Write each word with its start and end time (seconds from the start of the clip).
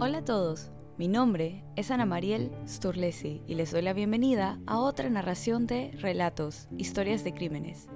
Hola 0.00 0.18
a 0.18 0.24
todos, 0.24 0.70
mi 0.96 1.08
nombre 1.08 1.64
es 1.74 1.90
Ana 1.90 2.06
Mariel 2.06 2.52
Sturlesi 2.68 3.42
y 3.48 3.56
les 3.56 3.72
doy 3.72 3.82
la 3.82 3.94
bienvenida 3.94 4.60
a 4.64 4.78
otra 4.78 5.10
narración 5.10 5.66
de 5.66 5.90
Relatos, 5.90 6.68
Historias 6.78 7.24
de 7.24 7.34
Crímenes. 7.34 7.88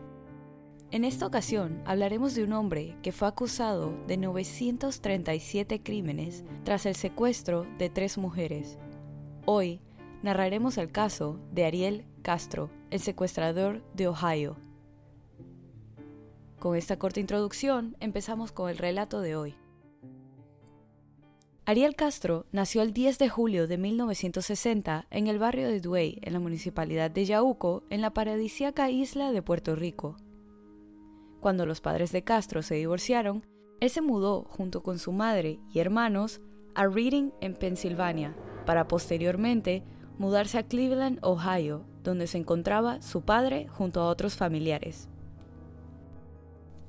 En 0.90 1.04
esta 1.04 1.28
ocasión 1.28 1.80
hablaremos 1.84 2.34
de 2.34 2.42
un 2.42 2.54
hombre 2.54 2.96
que 3.04 3.12
fue 3.12 3.28
acusado 3.28 3.96
de 4.08 4.16
937 4.16 5.80
crímenes 5.84 6.44
tras 6.64 6.86
el 6.86 6.96
secuestro 6.96 7.68
de 7.78 7.88
tres 7.88 8.18
mujeres. 8.18 8.80
Hoy 9.46 9.80
narraremos 10.24 10.78
el 10.78 10.90
caso 10.90 11.38
de 11.52 11.66
Ariel 11.66 12.04
Castro, 12.22 12.68
el 12.90 12.98
secuestrador 12.98 13.80
de 13.94 14.08
Ohio. 14.08 14.56
Con 16.58 16.76
esta 16.76 16.98
corta 16.98 17.20
introducción 17.20 17.96
empezamos 18.00 18.50
con 18.50 18.68
el 18.70 18.78
relato 18.78 19.20
de 19.20 19.36
hoy. 19.36 19.61
Ariel 21.64 21.94
Castro 21.94 22.46
nació 22.50 22.82
el 22.82 22.92
10 22.92 23.20
de 23.20 23.28
julio 23.28 23.68
de 23.68 23.78
1960 23.78 25.06
en 25.10 25.28
el 25.28 25.38
barrio 25.38 25.68
de 25.68 25.80
Duey, 25.80 26.18
en 26.22 26.32
la 26.32 26.40
municipalidad 26.40 27.08
de 27.08 27.24
Yauco, 27.24 27.84
en 27.88 28.00
la 28.00 28.12
paradisíaca 28.12 28.90
isla 28.90 29.30
de 29.30 29.42
Puerto 29.42 29.76
Rico. 29.76 30.16
Cuando 31.38 31.64
los 31.64 31.80
padres 31.80 32.10
de 32.10 32.24
Castro 32.24 32.62
se 32.62 32.74
divorciaron, 32.74 33.46
él 33.78 33.90
se 33.90 34.00
mudó 34.00 34.42
junto 34.42 34.82
con 34.82 34.98
su 34.98 35.12
madre 35.12 35.60
y 35.72 35.78
hermanos 35.78 36.40
a 36.74 36.88
Reading 36.88 37.30
en 37.40 37.54
Pensilvania, 37.54 38.34
para 38.66 38.88
posteriormente 38.88 39.84
mudarse 40.18 40.58
a 40.58 40.66
Cleveland, 40.66 41.20
Ohio, 41.22 41.84
donde 42.02 42.26
se 42.26 42.38
encontraba 42.38 43.00
su 43.02 43.22
padre 43.22 43.68
junto 43.68 44.00
a 44.00 44.08
otros 44.08 44.34
familiares. 44.34 45.08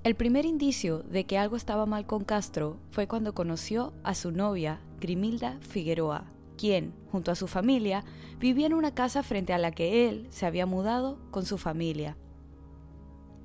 El 0.03 0.15
primer 0.15 0.43
indicio 0.43 0.99
de 0.99 1.23
que 1.23 1.37
algo 1.37 1.55
estaba 1.55 1.85
mal 1.85 2.05
con 2.05 2.25
Castro 2.25 2.75
fue 2.91 3.07
cuando 3.07 3.33
conoció 3.33 3.93
a 4.03 4.15
su 4.15 4.31
novia, 4.31 4.81
Grimilda 4.99 5.57
Figueroa, 5.61 6.25
quien, 6.57 6.93
junto 7.09 7.31
a 7.31 7.35
su 7.35 7.47
familia, 7.47 8.03
vivía 8.37 8.65
en 8.65 8.73
una 8.73 8.93
casa 8.93 9.23
frente 9.23 9.53
a 9.53 9.57
la 9.57 9.71
que 9.71 10.09
él 10.09 10.27
se 10.29 10.45
había 10.45 10.65
mudado 10.65 11.19
con 11.31 11.45
su 11.45 11.57
familia. 11.57 12.17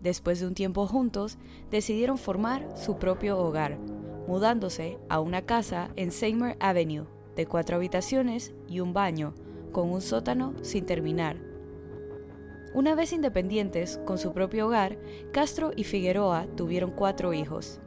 Después 0.02 0.40
de 0.40 0.48
un 0.48 0.54
tiempo 0.54 0.88
juntos, 0.88 1.38
decidieron 1.70 2.18
formar 2.18 2.66
su 2.76 2.98
propio 2.98 3.38
hogar, 3.38 3.78
mudándose 4.26 4.98
a 5.08 5.20
una 5.20 5.42
casa 5.42 5.90
en 5.94 6.10
Seymour 6.10 6.56
Avenue, 6.58 7.06
de 7.36 7.46
cuatro 7.46 7.76
habitaciones 7.76 8.52
y 8.68 8.80
un 8.80 8.92
baño, 8.92 9.32
con 9.70 9.92
un 9.92 10.00
sótano 10.00 10.54
sin 10.62 10.86
terminar, 10.86 11.36
una 12.74 12.94
vez 12.94 13.12
independientes, 13.12 14.00
con 14.04 14.18
su 14.18 14.32
propio 14.32 14.66
hogar, 14.66 14.98
Castro 15.32 15.72
y 15.74 15.84
Figueroa 15.84 16.46
tuvieron 16.56 16.90
cuatro 16.90 17.32
hijos. 17.32 17.80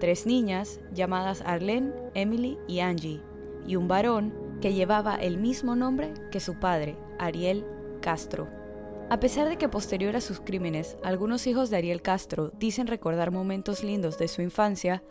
Tres 0.00 0.26
niñas, 0.26 0.80
llamadas 0.92 1.42
Arlene, 1.44 1.92
Emily 2.14 2.58
y 2.66 2.80
Angie, 2.80 3.20
y 3.66 3.76
un 3.76 3.88
varón 3.88 4.32
que 4.60 4.74
llevaba 4.74 5.16
el 5.16 5.38
mismo 5.38 5.76
nombre 5.76 6.14
que 6.30 6.40
su 6.40 6.58
padre, 6.58 6.96
Ariel 7.18 7.64
Castro. 8.00 8.48
A 9.10 9.20
pesar 9.20 9.48
de 9.48 9.58
que 9.58 9.68
posterior 9.68 10.16
a 10.16 10.20
sus 10.20 10.40
crímenes, 10.40 10.96
algunos 11.04 11.46
hijos 11.46 11.70
de 11.70 11.76
Ariel 11.76 12.02
Castro 12.02 12.52
dicen 12.58 12.86
recordar 12.86 13.30
momentos 13.30 13.84
lindos 13.84 14.18
de 14.18 14.28
su 14.28 14.42
infancia, 14.42 15.02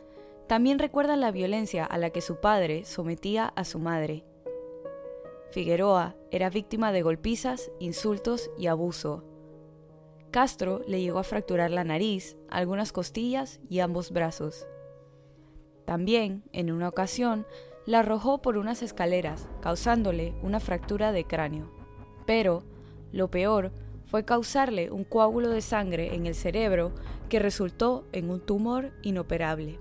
también 0.48 0.80
recuerdan 0.80 1.22
la 1.22 1.32
violencia 1.32 1.86
a 1.86 1.98
la 1.98 2.10
que 2.10 2.22
su 2.22 2.38
padre 2.38 2.84
sometía 2.86 3.54
a 3.56 3.64
su 3.64 3.80
madre 3.80 4.26
Figueroa 5.52 6.16
era 6.32 6.50
víctima 6.50 6.94
de 6.94 7.02
golpizas, 7.02 7.72
insultos 7.80 8.50
y 8.58 8.68
abuso. 8.68 9.26
Castro 10.32 10.82
le 10.88 11.02
llegó 11.02 11.20
a 11.20 11.26
fracturar 11.26 11.72
la 11.72 11.84
nariz, 11.84 12.38
algunas 12.50 12.94
costillas 12.94 13.60
y 13.70 13.80
ambos 13.80 14.12
brazos. 14.12 14.66
También, 15.84 16.44
en 16.54 16.72
una 16.72 16.88
ocasión, 16.88 17.46
la 17.86 18.00
arrojó 18.00 18.42
por 18.42 18.58
unas 18.58 18.82
escaleras, 18.82 19.50
causándole 19.60 20.34
una 20.42 20.62
fractura 20.62 21.12
de 21.12 21.26
cráneo. 21.26 21.70
Pero, 22.26 22.64
lo 23.12 23.30
peor, 23.30 23.74
fue 24.06 24.24
causarle 24.24 24.90
un 24.90 25.04
coágulo 25.04 25.50
de 25.50 25.62
sangre 25.62 26.16
en 26.16 26.28
el 26.28 26.36
cerebro 26.36 26.94
que 27.28 27.40
resultó 27.40 28.06
en 28.14 28.30
un 28.30 28.40
tumor 28.40 28.94
inoperable. 29.02 29.80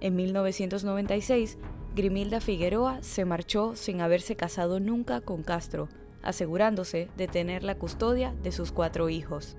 En 0.00 0.16
1996 0.16 1.56
Grimilda 1.94 2.40
Figueroa 2.40 3.02
se 3.02 3.26
marchó 3.26 3.76
sin 3.76 4.00
haberse 4.00 4.34
casado 4.34 4.80
nunca 4.80 5.20
con 5.20 5.42
Castro, 5.42 5.90
asegurándose 6.22 7.10
de 7.18 7.28
tener 7.28 7.64
la 7.64 7.74
custodia 7.74 8.34
de 8.42 8.50
sus 8.50 8.72
cuatro 8.72 9.10
hijos. 9.10 9.58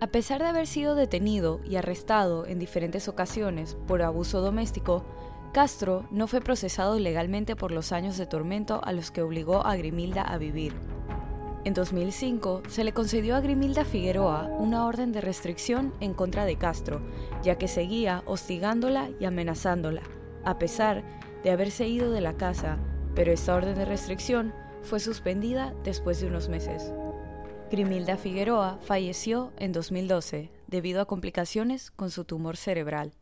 A 0.00 0.08
pesar 0.08 0.40
de 0.40 0.48
haber 0.48 0.66
sido 0.66 0.96
detenido 0.96 1.60
y 1.64 1.76
arrestado 1.76 2.44
en 2.44 2.58
diferentes 2.58 3.06
ocasiones 3.06 3.76
por 3.86 4.02
abuso 4.02 4.40
doméstico, 4.40 5.04
Castro 5.52 6.08
no 6.10 6.26
fue 6.26 6.40
procesado 6.40 6.98
legalmente 6.98 7.54
por 7.54 7.70
los 7.70 7.92
años 7.92 8.16
de 8.16 8.26
tormento 8.26 8.80
a 8.82 8.92
los 8.92 9.12
que 9.12 9.22
obligó 9.22 9.64
a 9.64 9.76
Grimilda 9.76 10.22
a 10.22 10.38
vivir. 10.38 10.72
En 11.64 11.74
2005 11.74 12.62
se 12.68 12.82
le 12.82 12.92
concedió 12.92 13.36
a 13.36 13.40
Grimilda 13.40 13.84
Figueroa 13.84 14.48
una 14.58 14.86
orden 14.86 15.12
de 15.12 15.20
restricción 15.20 15.92
en 16.00 16.14
contra 16.14 16.46
de 16.46 16.56
Castro, 16.56 17.00
ya 17.44 17.58
que 17.58 17.68
seguía 17.68 18.24
hostigándola 18.26 19.10
y 19.20 19.26
amenazándola, 19.26 20.02
a 20.44 20.58
pesar 20.58 21.19
de 21.42 21.50
haberse 21.50 21.88
ido 21.88 22.10
de 22.10 22.20
la 22.20 22.36
casa, 22.36 22.78
pero 23.14 23.32
esta 23.32 23.54
orden 23.54 23.76
de 23.76 23.84
restricción 23.84 24.52
fue 24.82 25.00
suspendida 25.00 25.74
después 25.84 26.20
de 26.20 26.26
unos 26.26 26.48
meses. 26.48 26.92
Grimilda 27.70 28.16
Figueroa 28.16 28.78
falleció 28.82 29.52
en 29.56 29.72
2012 29.72 30.50
debido 30.66 31.00
a 31.00 31.06
complicaciones 31.06 31.90
con 31.90 32.10
su 32.10 32.24
tumor 32.24 32.56
cerebral. 32.56 33.14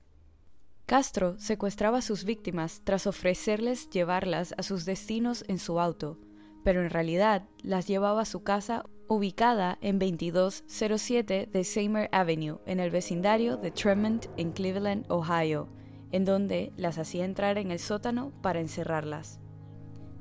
Castro 0.86 1.38
secuestraba 1.38 1.98
a 1.98 2.02
sus 2.02 2.24
víctimas 2.24 2.80
tras 2.82 3.06
ofrecerles 3.06 3.90
llevarlas 3.90 4.54
a 4.56 4.62
sus 4.62 4.86
destinos 4.86 5.44
en 5.46 5.58
su 5.58 5.80
auto, 5.80 6.18
pero 6.64 6.82
en 6.82 6.88
realidad 6.88 7.44
las 7.62 7.86
llevaba 7.86 8.22
a 8.22 8.26
su 8.26 8.42
casa 8.42 8.84
ubicada 9.06 9.78
en 9.82 9.98
2207 9.98 11.48
de 11.52 11.64
Seymour 11.64 12.08
Avenue, 12.12 12.60
en 12.64 12.80
el 12.80 12.90
vecindario 12.90 13.58
de 13.58 13.70
Tremont 13.70 14.26
en 14.38 14.52
Cleveland, 14.52 15.04
Ohio, 15.10 15.68
en 16.12 16.24
donde 16.24 16.72
las 16.76 16.98
hacía 16.98 17.24
entrar 17.24 17.58
en 17.58 17.70
el 17.70 17.78
sótano 17.78 18.32
para 18.42 18.60
encerrarlas. 18.60 19.40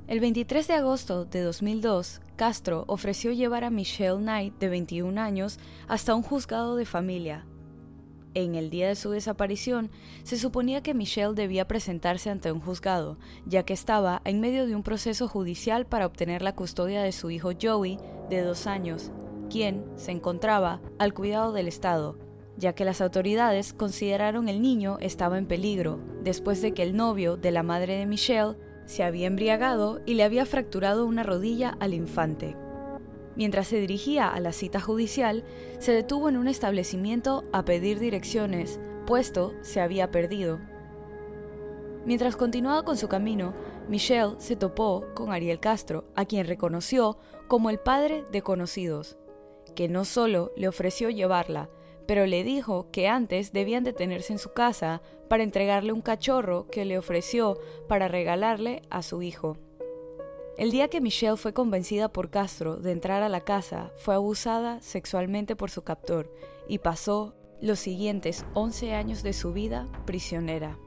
El 0.08 0.20
23 0.20 0.66
de 0.66 0.74
agosto 0.74 1.26
de 1.26 1.42
2002, 1.42 2.22
Castro 2.36 2.84
ofreció 2.86 3.30
llevar 3.32 3.64
a 3.64 3.70
Michelle 3.70 4.16
Knight, 4.16 4.58
de 4.58 4.68
21 4.68 5.20
años, 5.20 5.58
hasta 5.86 6.14
un 6.14 6.22
juzgado 6.22 6.76
de 6.76 6.86
familia. 6.86 7.44
En 8.32 8.54
el 8.54 8.70
día 8.70 8.88
de 8.88 8.94
su 8.94 9.10
desaparición, 9.10 9.90
se 10.22 10.38
suponía 10.38 10.82
que 10.82 10.94
Michelle 10.94 11.34
debía 11.34 11.68
presentarse 11.68 12.30
ante 12.30 12.52
un 12.52 12.60
juzgado, 12.60 13.18
ya 13.44 13.64
que 13.64 13.74
estaba 13.74 14.22
en 14.24 14.40
medio 14.40 14.66
de 14.66 14.74
un 14.74 14.82
proceso 14.82 15.28
judicial 15.28 15.86
para 15.86 16.06
obtener 16.06 16.40
la 16.40 16.54
custodia 16.54 17.02
de 17.02 17.12
su 17.12 17.30
hijo 17.30 17.50
Joey, 17.60 17.98
de 18.30 18.42
dos 18.42 18.66
años, 18.66 19.10
quien 19.50 19.84
se 19.96 20.12
encontraba 20.12 20.80
al 20.98 21.12
cuidado 21.12 21.52
del 21.52 21.68
Estado, 21.68 22.16
ya 22.58 22.74
que 22.74 22.84
las 22.84 23.00
autoridades 23.00 23.72
consideraron 23.72 24.48
el 24.48 24.60
niño 24.60 24.98
estaba 25.00 25.38
en 25.38 25.46
peligro, 25.46 26.00
después 26.22 26.60
de 26.60 26.74
que 26.74 26.82
el 26.82 26.96
novio 26.96 27.36
de 27.36 27.52
la 27.52 27.62
madre 27.62 27.96
de 27.96 28.04
Michelle 28.04 28.56
se 28.84 29.04
había 29.04 29.28
embriagado 29.28 30.00
y 30.06 30.14
le 30.14 30.24
había 30.24 30.44
fracturado 30.44 31.06
una 31.06 31.22
rodilla 31.22 31.76
al 31.78 31.94
infante. 31.94 32.56
Mientras 33.36 33.68
se 33.68 33.78
dirigía 33.78 34.28
a 34.28 34.40
la 34.40 34.52
cita 34.52 34.80
judicial, 34.80 35.44
se 35.78 35.92
detuvo 35.92 36.28
en 36.28 36.36
un 36.36 36.48
establecimiento 36.48 37.44
a 37.52 37.64
pedir 37.64 38.00
direcciones, 38.00 38.80
puesto 39.06 39.54
se 39.62 39.80
había 39.80 40.10
perdido. 40.10 40.58
Mientras 42.04 42.34
continuaba 42.34 42.84
con 42.84 42.96
su 42.96 43.06
camino, 43.06 43.54
Michelle 43.88 44.34
se 44.38 44.56
topó 44.56 45.04
con 45.14 45.30
Ariel 45.30 45.60
Castro, 45.60 46.06
a 46.16 46.24
quien 46.24 46.46
reconoció 46.46 47.18
como 47.46 47.70
el 47.70 47.78
padre 47.78 48.24
de 48.32 48.42
conocidos, 48.42 49.16
que 49.76 49.88
no 49.88 50.04
solo 50.04 50.50
le 50.56 50.66
ofreció 50.66 51.08
llevarla, 51.10 51.70
pero 52.08 52.24
le 52.24 52.42
dijo 52.42 52.90
que 52.90 53.06
antes 53.06 53.52
debían 53.52 53.84
detenerse 53.84 54.32
en 54.32 54.38
su 54.38 54.54
casa 54.54 55.02
para 55.28 55.42
entregarle 55.42 55.92
un 55.92 56.00
cachorro 56.00 56.66
que 56.70 56.86
le 56.86 56.96
ofreció 56.96 57.58
para 57.86 58.08
regalarle 58.08 58.80
a 58.88 59.02
su 59.02 59.20
hijo. 59.20 59.58
El 60.56 60.70
día 60.70 60.88
que 60.88 61.02
Michelle 61.02 61.36
fue 61.36 61.52
convencida 61.52 62.10
por 62.10 62.30
Castro 62.30 62.76
de 62.76 62.92
entrar 62.92 63.22
a 63.22 63.28
la 63.28 63.42
casa, 63.42 63.92
fue 63.98 64.14
abusada 64.14 64.80
sexualmente 64.80 65.54
por 65.54 65.70
su 65.70 65.82
captor 65.82 66.32
y 66.66 66.78
pasó 66.78 67.34
los 67.60 67.78
siguientes 67.78 68.46
11 68.54 68.94
años 68.94 69.22
de 69.22 69.34
su 69.34 69.52
vida 69.52 69.86
prisionera. 70.06 70.78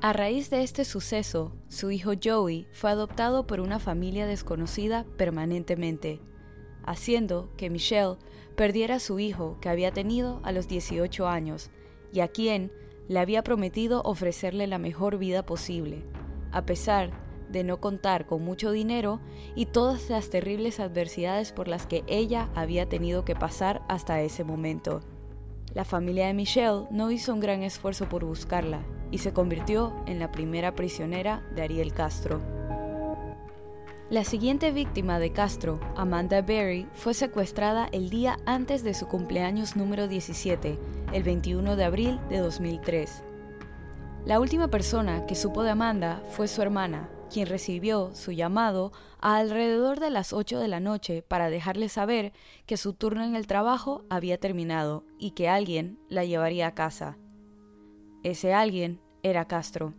A 0.00 0.14
raíz 0.14 0.48
de 0.48 0.62
este 0.62 0.86
suceso, 0.86 1.52
su 1.68 1.90
hijo 1.90 2.12
Joey 2.22 2.66
fue 2.72 2.90
adoptado 2.90 3.46
por 3.46 3.60
una 3.60 3.78
familia 3.78 4.26
desconocida 4.26 5.04
permanentemente, 5.18 6.22
haciendo 6.82 7.50
que 7.58 7.68
Michelle 7.68 8.16
perdiera 8.56 8.96
a 8.96 9.00
su 9.00 9.18
hijo 9.18 9.58
que 9.60 9.68
había 9.68 9.92
tenido 9.92 10.40
a 10.42 10.52
los 10.52 10.68
18 10.68 11.28
años 11.28 11.70
y 12.12 12.20
a 12.20 12.28
quien 12.28 12.72
le 13.08 13.20
había 13.20 13.44
prometido 13.44 14.02
ofrecerle 14.02 14.66
la 14.66 14.78
mejor 14.78 15.18
vida 15.18 15.44
posible, 15.46 16.04
a 16.50 16.66
pesar 16.66 17.24
de 17.48 17.62
no 17.62 17.80
contar 17.80 18.26
con 18.26 18.42
mucho 18.42 18.72
dinero 18.72 19.20
y 19.54 19.66
todas 19.66 20.10
las 20.10 20.30
terribles 20.30 20.80
adversidades 20.80 21.52
por 21.52 21.68
las 21.68 21.86
que 21.86 22.02
ella 22.08 22.50
había 22.54 22.88
tenido 22.88 23.24
que 23.24 23.36
pasar 23.36 23.82
hasta 23.88 24.20
ese 24.22 24.42
momento. 24.42 25.00
La 25.72 25.84
familia 25.84 26.26
de 26.26 26.34
Michelle 26.34 26.86
no 26.90 27.10
hizo 27.10 27.32
un 27.32 27.40
gran 27.40 27.62
esfuerzo 27.62 28.08
por 28.08 28.24
buscarla, 28.24 28.84
y 29.10 29.18
se 29.18 29.32
convirtió 29.32 29.94
en 30.06 30.18
la 30.18 30.32
primera 30.32 30.74
prisionera 30.74 31.46
de 31.54 31.62
Ariel 31.62 31.92
Castro. 31.92 32.55
La 34.08 34.22
siguiente 34.22 34.70
víctima 34.70 35.18
de 35.18 35.30
Castro, 35.30 35.80
Amanda 35.96 36.40
Berry, 36.40 36.86
fue 36.94 37.12
secuestrada 37.12 37.88
el 37.90 38.08
día 38.08 38.36
antes 38.46 38.84
de 38.84 38.94
su 38.94 39.08
cumpleaños 39.08 39.74
número 39.74 40.06
17, 40.06 40.78
el 41.12 41.22
21 41.24 41.74
de 41.74 41.84
abril 41.84 42.20
de 42.28 42.38
2003. 42.38 43.24
La 44.24 44.38
última 44.38 44.68
persona 44.68 45.26
que 45.26 45.34
supo 45.34 45.64
de 45.64 45.70
Amanda 45.70 46.22
fue 46.30 46.46
su 46.46 46.62
hermana, 46.62 47.10
quien 47.32 47.48
recibió 47.48 48.14
su 48.14 48.30
llamado 48.30 48.92
a 49.18 49.38
alrededor 49.38 49.98
de 49.98 50.10
las 50.10 50.32
8 50.32 50.60
de 50.60 50.68
la 50.68 50.78
noche 50.78 51.22
para 51.22 51.50
dejarle 51.50 51.88
saber 51.88 52.32
que 52.64 52.76
su 52.76 52.92
turno 52.92 53.24
en 53.24 53.34
el 53.34 53.48
trabajo 53.48 54.04
había 54.08 54.38
terminado 54.38 55.02
y 55.18 55.32
que 55.32 55.48
alguien 55.48 55.98
la 56.08 56.24
llevaría 56.24 56.68
a 56.68 56.74
casa. 56.76 57.18
Ese 58.22 58.54
alguien 58.54 59.00
era 59.24 59.48
Castro. 59.48 59.94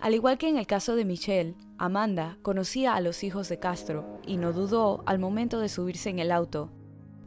Al 0.00 0.14
igual 0.14 0.38
que 0.38 0.48
en 0.48 0.58
el 0.58 0.66
caso 0.66 0.96
de 0.96 1.04
Michelle, 1.04 1.54
Amanda 1.78 2.38
conocía 2.42 2.94
a 2.94 3.00
los 3.00 3.24
hijos 3.24 3.48
de 3.48 3.58
Castro 3.58 4.20
y 4.26 4.36
no 4.36 4.52
dudó 4.52 5.02
al 5.06 5.18
momento 5.18 5.60
de 5.60 5.68
subirse 5.68 6.10
en 6.10 6.18
el 6.18 6.30
auto. 6.30 6.70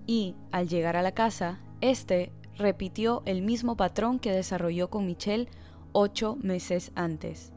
Y, 0.06 0.36
al 0.52 0.68
llegar 0.68 0.96
a 0.96 1.02
la 1.02 1.14
casa, 1.14 1.60
este 1.82 2.32
repitió 2.58 3.24
el 3.26 3.42
mismo 3.42 3.76
patrón 3.76 4.20
que 4.20 4.32
desarrolló 4.32 4.90
con 4.90 5.06
Michelle 5.06 5.50
ocho 5.92 6.38
meses 6.42 6.92
antes. 6.96 7.52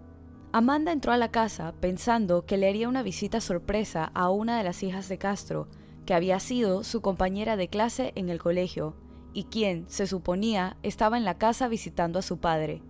Amanda 0.52 0.90
entró 0.90 1.12
a 1.12 1.16
la 1.16 1.30
casa 1.30 1.74
pensando 1.80 2.44
que 2.44 2.56
le 2.56 2.68
haría 2.68 2.88
una 2.88 3.02
visita 3.02 3.40
sorpresa 3.40 4.10
a 4.14 4.30
una 4.30 4.58
de 4.58 4.64
las 4.64 4.82
hijas 4.82 5.08
de 5.08 5.18
Castro, 5.18 5.68
que 6.06 6.14
había 6.14 6.40
sido 6.40 6.82
su 6.82 7.02
compañera 7.02 7.56
de 7.56 7.68
clase 7.68 8.12
en 8.16 8.30
el 8.30 8.40
colegio, 8.40 8.96
y 9.32 9.44
quien, 9.44 9.84
se 9.88 10.08
suponía, 10.08 10.76
estaba 10.82 11.16
en 11.16 11.24
la 11.24 11.38
casa 11.38 11.68
visitando 11.68 12.18
a 12.18 12.22
su 12.22 12.38
padre. 12.38 12.82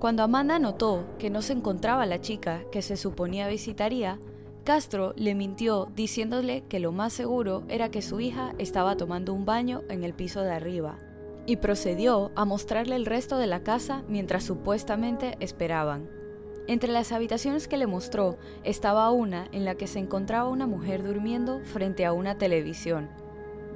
Cuando 0.00 0.22
Amanda 0.22 0.58
notó 0.58 1.04
que 1.18 1.28
no 1.28 1.42
se 1.42 1.52
encontraba 1.52 2.06
la 2.06 2.22
chica 2.22 2.62
que 2.72 2.80
se 2.80 2.96
suponía 2.96 3.48
visitaría, 3.48 4.18
Castro 4.64 5.12
le 5.14 5.34
mintió 5.34 5.88
diciéndole 5.94 6.62
que 6.70 6.80
lo 6.80 6.90
más 6.90 7.12
seguro 7.12 7.64
era 7.68 7.90
que 7.90 8.00
su 8.00 8.18
hija 8.18 8.54
estaba 8.56 8.96
tomando 8.96 9.34
un 9.34 9.44
baño 9.44 9.82
en 9.90 10.02
el 10.02 10.14
piso 10.14 10.40
de 10.40 10.52
arriba, 10.52 10.96
y 11.44 11.56
procedió 11.56 12.30
a 12.34 12.46
mostrarle 12.46 12.96
el 12.96 13.04
resto 13.04 13.36
de 13.36 13.46
la 13.46 13.62
casa 13.62 14.02
mientras 14.08 14.42
supuestamente 14.42 15.36
esperaban. 15.38 16.08
Entre 16.66 16.90
las 16.90 17.12
habitaciones 17.12 17.68
que 17.68 17.76
le 17.76 17.86
mostró 17.86 18.38
estaba 18.64 19.10
una 19.10 19.48
en 19.52 19.66
la 19.66 19.74
que 19.74 19.86
se 19.86 19.98
encontraba 19.98 20.48
una 20.48 20.66
mujer 20.66 21.02
durmiendo 21.02 21.60
frente 21.64 22.06
a 22.06 22.14
una 22.14 22.38
televisión. 22.38 23.10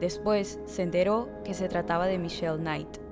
Después 0.01 0.59
se 0.65 0.85
enteró 0.85 1.29
que 1.45 1.53
se 1.53 1.69
trataba 1.69 2.07
de 2.07 2.17
Michelle 2.17 2.57
Knight. 2.57 3.04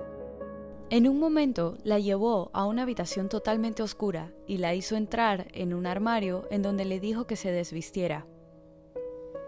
En 0.93 1.07
un 1.07 1.19
momento 1.19 1.75
la 1.83 1.97
llevó 1.97 2.51
a 2.53 2.67
una 2.67 2.83
habitación 2.83 3.27
totalmente 3.27 3.81
oscura 3.81 4.31
y 4.45 4.59
la 4.59 4.75
hizo 4.75 4.95
entrar 4.95 5.47
en 5.51 5.73
un 5.73 5.87
armario 5.87 6.47
en 6.51 6.61
donde 6.61 6.85
le 6.85 6.99
dijo 6.99 7.25
que 7.25 7.35
se 7.35 7.51
desvistiera. 7.51 8.27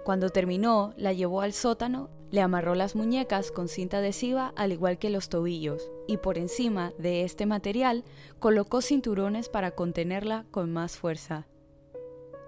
Cuando 0.05 0.31
terminó, 0.31 0.95
la 0.97 1.13
llevó 1.13 1.41
al 1.41 1.53
sótano, 1.53 2.09
le 2.31 2.41
amarró 2.41 2.73
las 2.73 2.95
muñecas 2.95 3.51
con 3.51 3.67
cinta 3.67 3.97
adhesiva 3.97 4.53
al 4.55 4.71
igual 4.71 4.97
que 4.97 5.11
los 5.11 5.29
tobillos 5.29 5.91
y 6.07 6.17
por 6.17 6.39
encima 6.39 6.93
de 6.97 7.21
este 7.21 7.45
material 7.45 8.05
colocó 8.39 8.81
cinturones 8.81 9.47
para 9.47 9.69
contenerla 9.69 10.47
con 10.49 10.73
más 10.73 10.97
fuerza. 10.97 11.45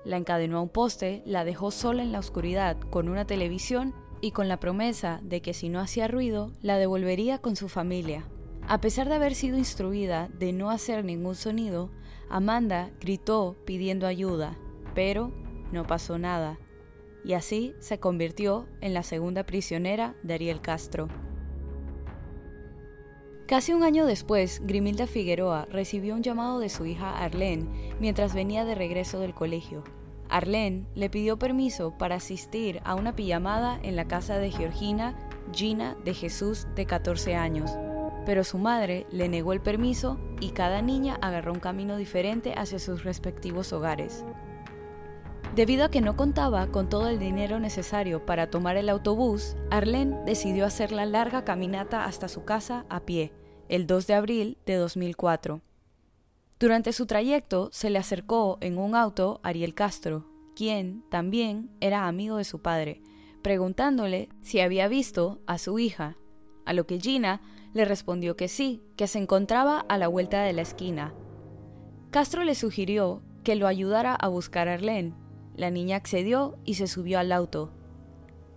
La 0.05 0.17
encadenó 0.17 0.57
a 0.57 0.61
un 0.61 0.69
poste, 0.69 1.21
la 1.23 1.45
dejó 1.45 1.69
sola 1.69 2.01
en 2.01 2.11
la 2.11 2.17
oscuridad 2.17 2.77
con 2.89 3.09
una 3.09 3.27
televisión 3.27 3.93
y 4.21 4.31
con 4.31 4.47
la 4.47 4.59
promesa 4.59 5.19
de 5.21 5.43
que 5.43 5.53
si 5.53 5.69
no 5.69 5.79
hacía 5.79 6.07
ruido, 6.07 6.51
la 6.63 6.79
devolvería 6.79 7.37
con 7.37 7.55
su 7.55 7.69
familia. 7.69 8.25
A 8.69 8.81
pesar 8.81 9.07
de 9.07 9.15
haber 9.15 9.33
sido 9.33 9.57
instruida 9.57 10.27
de 10.37 10.51
no 10.51 10.69
hacer 10.69 11.05
ningún 11.05 11.35
sonido, 11.35 11.89
Amanda 12.29 12.91
gritó 12.99 13.55
pidiendo 13.63 14.05
ayuda, 14.05 14.57
pero 14.93 15.31
no 15.71 15.87
pasó 15.87 16.17
nada, 16.17 16.59
y 17.23 17.31
así 17.31 17.73
se 17.79 18.01
convirtió 18.01 18.67
en 18.81 18.93
la 18.93 19.03
segunda 19.03 19.45
prisionera 19.45 20.15
de 20.21 20.33
Ariel 20.33 20.59
Castro. 20.59 21.07
Casi 23.47 23.71
un 23.71 23.83
año 23.83 24.05
después, 24.05 24.61
Grimilda 24.65 25.07
Figueroa 25.07 25.65
recibió 25.71 26.13
un 26.15 26.21
llamado 26.21 26.59
de 26.59 26.67
su 26.67 26.85
hija 26.85 27.17
Arlene 27.23 27.93
mientras 28.01 28.33
venía 28.33 28.65
de 28.65 28.75
regreso 28.75 29.21
del 29.21 29.33
colegio. 29.33 29.85
Arlene 30.27 30.85
le 30.93 31.09
pidió 31.09 31.39
permiso 31.39 31.97
para 31.97 32.15
asistir 32.15 32.81
a 32.83 32.95
una 32.95 33.15
pijamada 33.15 33.79
en 33.81 33.95
la 33.95 34.09
casa 34.09 34.39
de 34.39 34.51
Georgina 34.51 35.15
Gina 35.53 35.95
de 36.03 36.13
Jesús 36.13 36.67
de 36.75 36.85
14 36.85 37.35
años, 37.35 37.71
pero 38.27 38.43
su 38.43 38.57
madre 38.57 39.07
le 39.09 39.29
negó 39.29 39.53
el 39.53 39.61
permiso 39.61 40.19
y 40.41 40.49
cada 40.49 40.81
niña 40.81 41.17
agarró 41.21 41.53
un 41.53 41.61
camino 41.61 41.95
diferente 41.95 42.53
hacia 42.57 42.77
sus 42.77 43.05
respectivos 43.05 43.71
hogares. 43.71 44.25
Debido 45.55 45.85
a 45.85 45.89
que 45.89 46.01
no 46.01 46.17
contaba 46.17 46.67
con 46.67 46.89
todo 46.89 47.07
el 47.07 47.19
dinero 47.19 47.61
necesario 47.61 48.25
para 48.25 48.49
tomar 48.49 48.75
el 48.75 48.89
autobús, 48.89 49.55
Arlene 49.71 50.25
decidió 50.25 50.65
hacer 50.65 50.91
la 50.91 51.05
larga 51.05 51.45
caminata 51.45 52.03
hasta 52.03 52.27
su 52.27 52.43
casa 52.43 52.85
a 52.89 53.05
pie, 53.05 53.31
el 53.69 53.87
2 53.87 54.07
de 54.07 54.13
abril 54.13 54.57
de 54.65 54.75
2004. 54.75 55.61
Durante 56.59 56.91
su 56.91 57.05
trayecto 57.05 57.69
se 57.71 57.89
le 57.89 57.97
acercó 57.97 58.57
en 58.59 58.77
un 58.77 58.93
auto 58.93 59.39
Ariel 59.41 59.73
Castro, 59.73 60.25
quien 60.53 61.01
también 61.09 61.69
era 61.79 62.07
amigo 62.07 62.35
de 62.35 62.43
su 62.43 62.61
padre, 62.61 63.01
preguntándole 63.41 64.27
si 64.41 64.59
había 64.59 64.89
visto 64.89 65.39
a 65.47 65.57
su 65.59 65.79
hija, 65.79 66.17
a 66.67 66.73
lo 66.73 66.85
que 66.85 66.99
Gina 66.99 67.41
le 67.73 67.85
respondió 67.85 68.35
que 68.35 68.47
sí, 68.47 68.83
que 68.95 69.07
se 69.07 69.19
encontraba 69.19 69.79
a 69.79 69.97
la 69.97 70.07
vuelta 70.07 70.43
de 70.43 70.53
la 70.53 70.61
esquina. 70.61 71.13
Castro 72.11 72.43
le 72.43 72.55
sugirió 72.55 73.21
que 73.43 73.55
lo 73.55 73.67
ayudara 73.67 74.13
a 74.13 74.27
buscar 74.27 74.67
a 74.67 74.73
Arlene. 74.73 75.13
La 75.55 75.71
niña 75.71 75.95
accedió 75.95 76.57
y 76.65 76.75
se 76.75 76.87
subió 76.87 77.19
al 77.19 77.31
auto. 77.31 77.71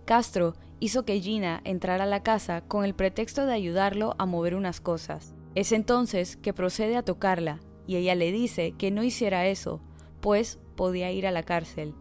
Castro 0.05 0.55
hizo 0.79 1.05
que 1.05 1.19
Gina 1.21 1.61
entrara 1.63 2.03
a 2.03 2.07
la 2.07 2.23
casa 2.23 2.61
con 2.61 2.83
el 2.83 2.93
pretexto 2.93 3.45
de 3.45 3.53
ayudarlo 3.53 4.15
a 4.17 4.25
mover 4.25 4.55
unas 4.55 4.81
cosas. 4.81 5.33
Es 5.55 5.71
entonces 5.71 6.37
que 6.37 6.53
procede 6.53 6.97
a 6.97 7.03
tocarla 7.03 7.59
y 7.87 7.95
ella 7.95 8.15
le 8.15 8.31
dice 8.31 8.73
que 8.77 8.91
no 8.91 9.03
hiciera 9.03 9.47
eso, 9.47 9.81
pues 10.21 10.59
podía 10.75 11.11
ir 11.11 11.27
a 11.27 11.31
la 11.31 11.43
cárcel. 11.43 11.93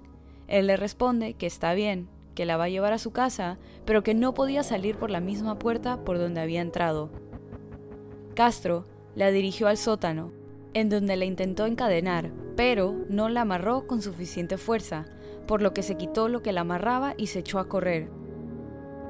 Él 0.48 0.66
le 0.66 0.76
responde 0.76 1.34
que 1.34 1.46
está 1.46 1.74
bien, 1.74 2.08
que 2.40 2.46
la 2.46 2.56
va 2.56 2.64
a 2.64 2.68
llevar 2.70 2.94
a 2.94 2.98
su 2.98 3.10
casa, 3.10 3.58
pero 3.84 4.02
que 4.02 4.14
no 4.14 4.32
podía 4.32 4.62
salir 4.62 4.96
por 4.96 5.10
la 5.10 5.20
misma 5.20 5.58
puerta 5.58 6.02
por 6.06 6.16
donde 6.16 6.40
había 6.40 6.62
entrado. 6.62 7.10
Castro 8.34 8.86
la 9.14 9.30
dirigió 9.30 9.68
al 9.68 9.76
sótano, 9.76 10.32
en 10.72 10.88
donde 10.88 11.16
la 11.16 11.26
intentó 11.26 11.66
encadenar, 11.66 12.32
pero 12.56 12.96
no 13.10 13.28
la 13.28 13.42
amarró 13.42 13.86
con 13.86 14.00
suficiente 14.00 14.56
fuerza, 14.56 15.04
por 15.46 15.60
lo 15.60 15.74
que 15.74 15.82
se 15.82 15.98
quitó 15.98 16.30
lo 16.30 16.40
que 16.40 16.52
la 16.52 16.62
amarraba 16.62 17.12
y 17.18 17.26
se 17.26 17.40
echó 17.40 17.58
a 17.58 17.68
correr. 17.68 18.08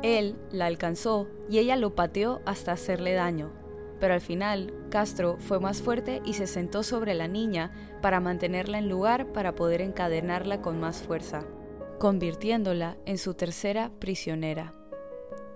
Él 0.03 0.35
la 0.51 0.67
alcanzó 0.67 1.29
y 1.49 1.59
ella 1.59 1.77
lo 1.77 1.95
pateó 1.95 2.41
hasta 2.47 2.73
hacerle 2.73 3.13
daño, 3.13 3.53
pero 4.01 4.15
al 4.15 4.21
final 4.21 4.75
Castro 4.91 5.37
fue 5.39 5.61
más 5.61 5.83
fuerte 5.83 6.21
y 6.25 6.33
se 6.33 6.49
sentó 6.49 6.83
sobre 6.83 7.15
la 7.15 7.29
niña 7.29 7.71
para 8.03 8.19
mantenerla 8.19 8.79
en 8.79 8.89
lugar 8.89 9.33
para 9.33 9.55
poder 9.55 9.83
encadenarla 9.83 10.63
con 10.63 10.81
más 10.81 11.01
fuerza 11.01 11.45
convirtiéndola 12.01 12.97
en 13.05 13.19
su 13.19 13.35
tercera 13.35 13.93
prisionera. 14.01 14.75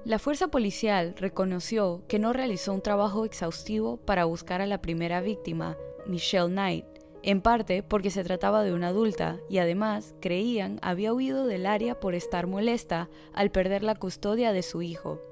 La 0.05 0.19
fuerza 0.19 0.49
policial 0.49 1.15
reconoció 1.17 2.05
que 2.07 2.19
no 2.19 2.35
realizó 2.35 2.75
un 2.75 2.83
trabajo 2.83 3.25
exhaustivo 3.25 3.97
para 3.97 4.27
buscar 4.27 4.61
a 4.61 4.67
la 4.67 4.83
primera 4.83 5.23
víctima, 5.23 5.79
Michelle 6.07 6.51
Knight, 6.51 6.85
en 7.23 7.41
parte 7.41 7.83
porque 7.83 8.11
se 8.11 8.23
trataba 8.25 8.63
de 8.63 8.75
una 8.75 8.89
adulta 8.89 9.39
y 9.49 9.57
además 9.57 10.15
creían 10.21 10.79
había 10.83 11.15
huido 11.15 11.47
del 11.47 11.65
área 11.65 11.99
por 11.99 12.15
estar 12.15 12.47
molesta 12.47 13.09
al 13.33 13.51
perder 13.51 13.83
la 13.83 13.95
custodia 13.95 14.53
de 14.53 14.63
su 14.63 14.83
hijo. 14.83 15.23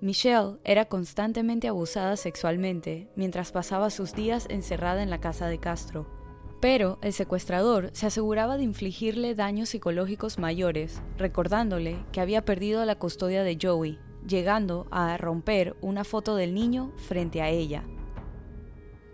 Michelle 0.00 0.56
era 0.64 0.86
constantemente 0.86 1.68
abusada 1.68 2.16
sexualmente 2.16 3.10
mientras 3.14 3.52
pasaba 3.52 3.90
sus 3.90 4.14
días 4.14 4.46
encerrada 4.48 5.02
en 5.02 5.10
la 5.10 5.20
casa 5.20 5.48
de 5.48 5.58
Castro. 5.58 6.15
Pero 6.60 6.98
el 7.02 7.12
secuestrador 7.12 7.90
se 7.92 8.06
aseguraba 8.06 8.56
de 8.56 8.64
infligirle 8.64 9.34
daños 9.34 9.68
psicológicos 9.68 10.38
mayores, 10.38 11.02
recordándole 11.18 11.98
que 12.12 12.20
había 12.20 12.44
perdido 12.44 12.84
la 12.84 12.98
custodia 12.98 13.42
de 13.42 13.58
Joey, 13.60 13.98
llegando 14.26 14.86
a 14.90 15.16
romper 15.16 15.76
una 15.80 16.04
foto 16.04 16.34
del 16.34 16.54
niño 16.54 16.92
frente 16.96 17.42
a 17.42 17.50
ella. 17.50 17.84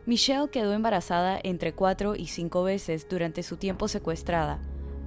Michelle 0.06 0.50
quedó 0.50 0.72
embarazada 0.72 1.38
entre 1.42 1.75
cuatro 1.75 2.16
y 2.16 2.26
cinco 2.26 2.64
veces 2.64 3.06
durante 3.08 3.42
su 3.42 3.56
tiempo 3.56 3.87
secuestrada, 3.88 4.61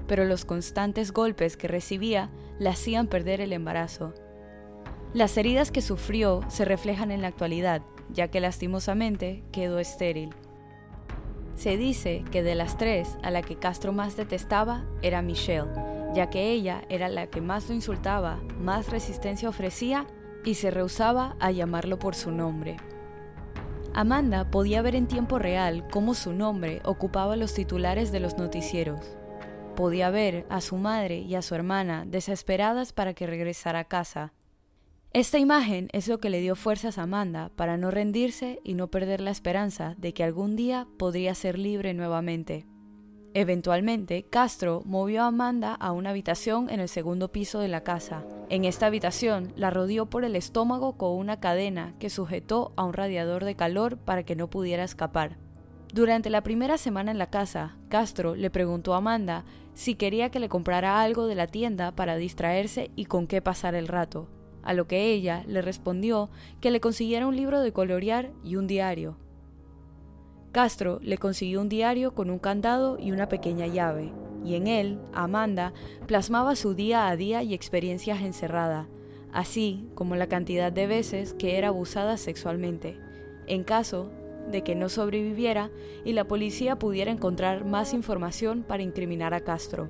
pero 0.07 0.25
los 0.25 0.45
constantes 0.45 1.11
golpes 1.11 1.57
que 1.57 1.67
recibía 1.67 2.29
la 2.59 2.71
hacían 2.71 3.07
perder 3.07 3.41
el 3.41 3.51
embarazo. 3.53 4.13
Las 5.13 5.37
heridas 5.37 5.71
que 5.71 5.81
sufrió 5.81 6.41
se 6.49 6.65
reflejan 6.65 7.11
en 7.11 7.21
la 7.21 7.29
actualidad, 7.29 7.81
ya 8.09 8.29
que 8.29 8.39
lastimosamente 8.39 9.43
quedó 9.51 9.79
estéril. 9.79 10.29
Se 11.55 11.77
dice 11.77 12.23
que 12.31 12.43
de 12.43 12.55
las 12.55 12.77
tres 12.77 13.17
a 13.23 13.31
la 13.31 13.41
que 13.41 13.55
Castro 13.55 13.93
más 13.93 14.17
detestaba 14.17 14.85
era 15.01 15.21
Michelle, 15.21 15.71
ya 16.13 16.29
que 16.29 16.51
ella 16.51 16.83
era 16.89 17.09
la 17.09 17.27
que 17.27 17.41
más 17.41 17.69
lo 17.69 17.75
insultaba, 17.75 18.39
más 18.59 18.89
resistencia 18.89 19.49
ofrecía 19.49 20.05
y 20.43 20.55
se 20.55 20.69
rehusaba 20.69 21.35
a 21.39 21.51
llamarlo 21.51 21.97
por 21.97 22.15
su 22.15 22.31
nombre. 22.31 22.77
Amanda 23.93 24.51
podía 24.51 24.81
ver 24.81 24.95
en 24.95 25.07
tiempo 25.07 25.39
real 25.39 25.87
cómo 25.89 26.13
su 26.13 26.33
nombre 26.33 26.81
ocupaba 26.83 27.37
los 27.37 27.53
titulares 27.53 28.11
de 28.11 28.19
los 28.19 28.37
noticieros. 28.37 28.99
Podía 29.75 30.09
ver 30.09 30.45
a 30.49 30.59
su 30.59 30.75
madre 30.75 31.19
y 31.19 31.35
a 31.35 31.41
su 31.41 31.55
hermana 31.55 32.03
desesperadas 32.05 32.91
para 32.91 33.13
que 33.13 33.25
regresara 33.25 33.79
a 33.79 33.83
casa. 33.85 34.33
Esta 35.15 35.39
imagen 35.39 35.87
es 35.93 36.09
lo 36.09 36.19
que 36.19 36.29
le 36.29 36.41
dio 36.41 36.57
fuerzas 36.57 36.97
a 36.97 37.03
Amanda 37.03 37.49
para 37.55 37.77
no 37.77 37.89
rendirse 37.89 38.59
y 38.65 38.73
no 38.73 38.89
perder 38.91 39.21
la 39.21 39.31
esperanza 39.31 39.95
de 39.97 40.13
que 40.13 40.25
algún 40.25 40.57
día 40.57 40.89
podría 40.97 41.33
ser 41.35 41.57
libre 41.57 41.93
nuevamente. 41.93 42.65
Eventualmente, 43.33 44.23
Castro 44.23 44.81
movió 44.83 45.23
a 45.23 45.27
Amanda 45.27 45.73
a 45.73 45.93
una 45.93 46.09
habitación 46.09 46.69
en 46.69 46.81
el 46.81 46.89
segundo 46.89 47.31
piso 47.31 47.59
de 47.59 47.69
la 47.69 47.81
casa. 47.81 48.25
En 48.49 48.65
esta 48.65 48.87
habitación 48.87 49.53
la 49.55 49.69
rodeó 49.69 50.09
por 50.09 50.25
el 50.25 50.35
estómago 50.35 50.97
con 50.97 51.15
una 51.15 51.39
cadena 51.39 51.93
que 51.97 52.09
sujetó 52.09 52.73
a 52.75 52.83
un 52.83 52.91
radiador 52.91 53.45
de 53.45 53.55
calor 53.55 53.97
para 53.97 54.23
que 54.23 54.35
no 54.35 54.49
pudiera 54.49 54.83
escapar. 54.83 55.37
Durante 55.93 56.29
la 56.29 56.43
primera 56.43 56.77
semana 56.77 57.11
en 57.11 57.19
la 57.19 57.29
casa, 57.29 57.77
Castro 57.87 58.35
le 58.35 58.49
preguntó 58.49 58.93
a 58.93 58.97
Amanda 58.97 59.45
si 59.75 59.95
quería 59.95 60.29
que 60.29 60.41
le 60.41 60.49
comprara 60.49 61.01
algo 61.01 61.25
de 61.25 61.35
la 61.35 61.47
tienda 61.47 61.93
para 61.93 62.17
distraerse 62.17 62.91
y 62.97 63.05
con 63.05 63.27
qué 63.27 63.41
pasar 63.41 63.75
el 63.75 63.87
rato, 63.87 64.27
a 64.65 64.73
lo 64.73 64.87
que 64.87 65.13
ella 65.13 65.43
le 65.47 65.61
respondió 65.61 66.29
que 66.59 66.71
le 66.71 66.81
consiguiera 66.81 67.27
un 67.27 67.35
libro 67.35 67.61
de 67.61 67.71
colorear 67.71 68.31
y 68.43 68.57
un 68.57 68.67
diario. 68.67 69.15
Castro 70.51 70.99
le 71.01 71.17
consiguió 71.17 71.61
un 71.61 71.69
diario 71.69 72.13
con 72.13 72.29
un 72.29 72.39
candado 72.39 72.97
y 72.99 73.11
una 73.11 73.29
pequeña 73.29 73.67
llave, 73.67 74.11
y 74.43 74.55
en 74.55 74.67
él, 74.67 74.99
Amanda 75.13 75.73
plasmaba 76.07 76.55
su 76.55 76.73
día 76.73 77.07
a 77.07 77.15
día 77.15 77.43
y 77.43 77.53
experiencias 77.53 78.21
encerrada, 78.21 78.87
así 79.33 79.87
como 79.95 80.15
la 80.15 80.27
cantidad 80.27 80.71
de 80.71 80.87
veces 80.87 81.33
que 81.33 81.57
era 81.57 81.69
abusada 81.69 82.17
sexualmente, 82.17 82.97
en 83.47 83.63
caso 83.63 84.09
de 84.51 84.63
que 84.63 84.75
no 84.75 84.89
sobreviviera 84.89 85.71
y 86.05 86.13
la 86.13 86.25
policía 86.25 86.77
pudiera 86.77 87.11
encontrar 87.11 87.65
más 87.65 87.93
información 87.93 88.63
para 88.63 88.83
incriminar 88.83 89.33
a 89.33 89.41
Castro. 89.41 89.89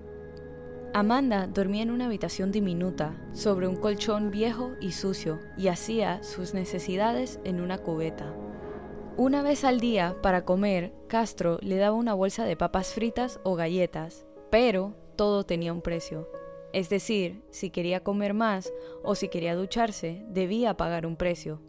Amanda 0.96 1.48
dormía 1.48 1.84
en 1.84 1.92
una 1.92 2.06
habitación 2.06 2.54
diminuta, 2.54 3.18
sobre 3.34 3.68
un 3.68 3.75
colchón 3.75 4.32
viejo 4.32 4.75
y 4.80 4.94
sucio, 4.94 5.42
y 5.58 5.68
hacía 5.68 6.24
sus 6.24 6.54
necesidades 6.54 7.42
en 7.44 7.60
una 7.60 7.80
cubeta. 7.80 8.34
Una 9.18 9.42
vez 9.42 9.66
al 9.66 9.82
día, 9.82 10.16
para 10.22 10.46
comer, 10.46 10.94
Castro 11.08 11.60
le 11.62 11.75
daba 11.75 11.98
una 11.98 12.14
bolsa 12.14 12.46
de 12.46 12.56
papas 12.56 12.94
fritas 12.94 13.42
o 13.44 13.56
galletas, 13.56 14.25
pero 14.50 14.96
todo 15.18 15.46
tenía 15.46 15.74
un 15.74 15.82
precio. 15.82 16.30
Es 16.72 16.88
decir, 16.88 17.44
si 17.52 17.72
quería 17.72 18.02
comer 18.02 18.34
más 18.34 18.72
o 19.04 19.16
si 19.16 19.28
quería 19.28 19.54
ducharse, 19.54 20.24
debía 20.30 20.78
pagar 20.78 21.06
un 21.06 21.18
precio. 21.18 21.60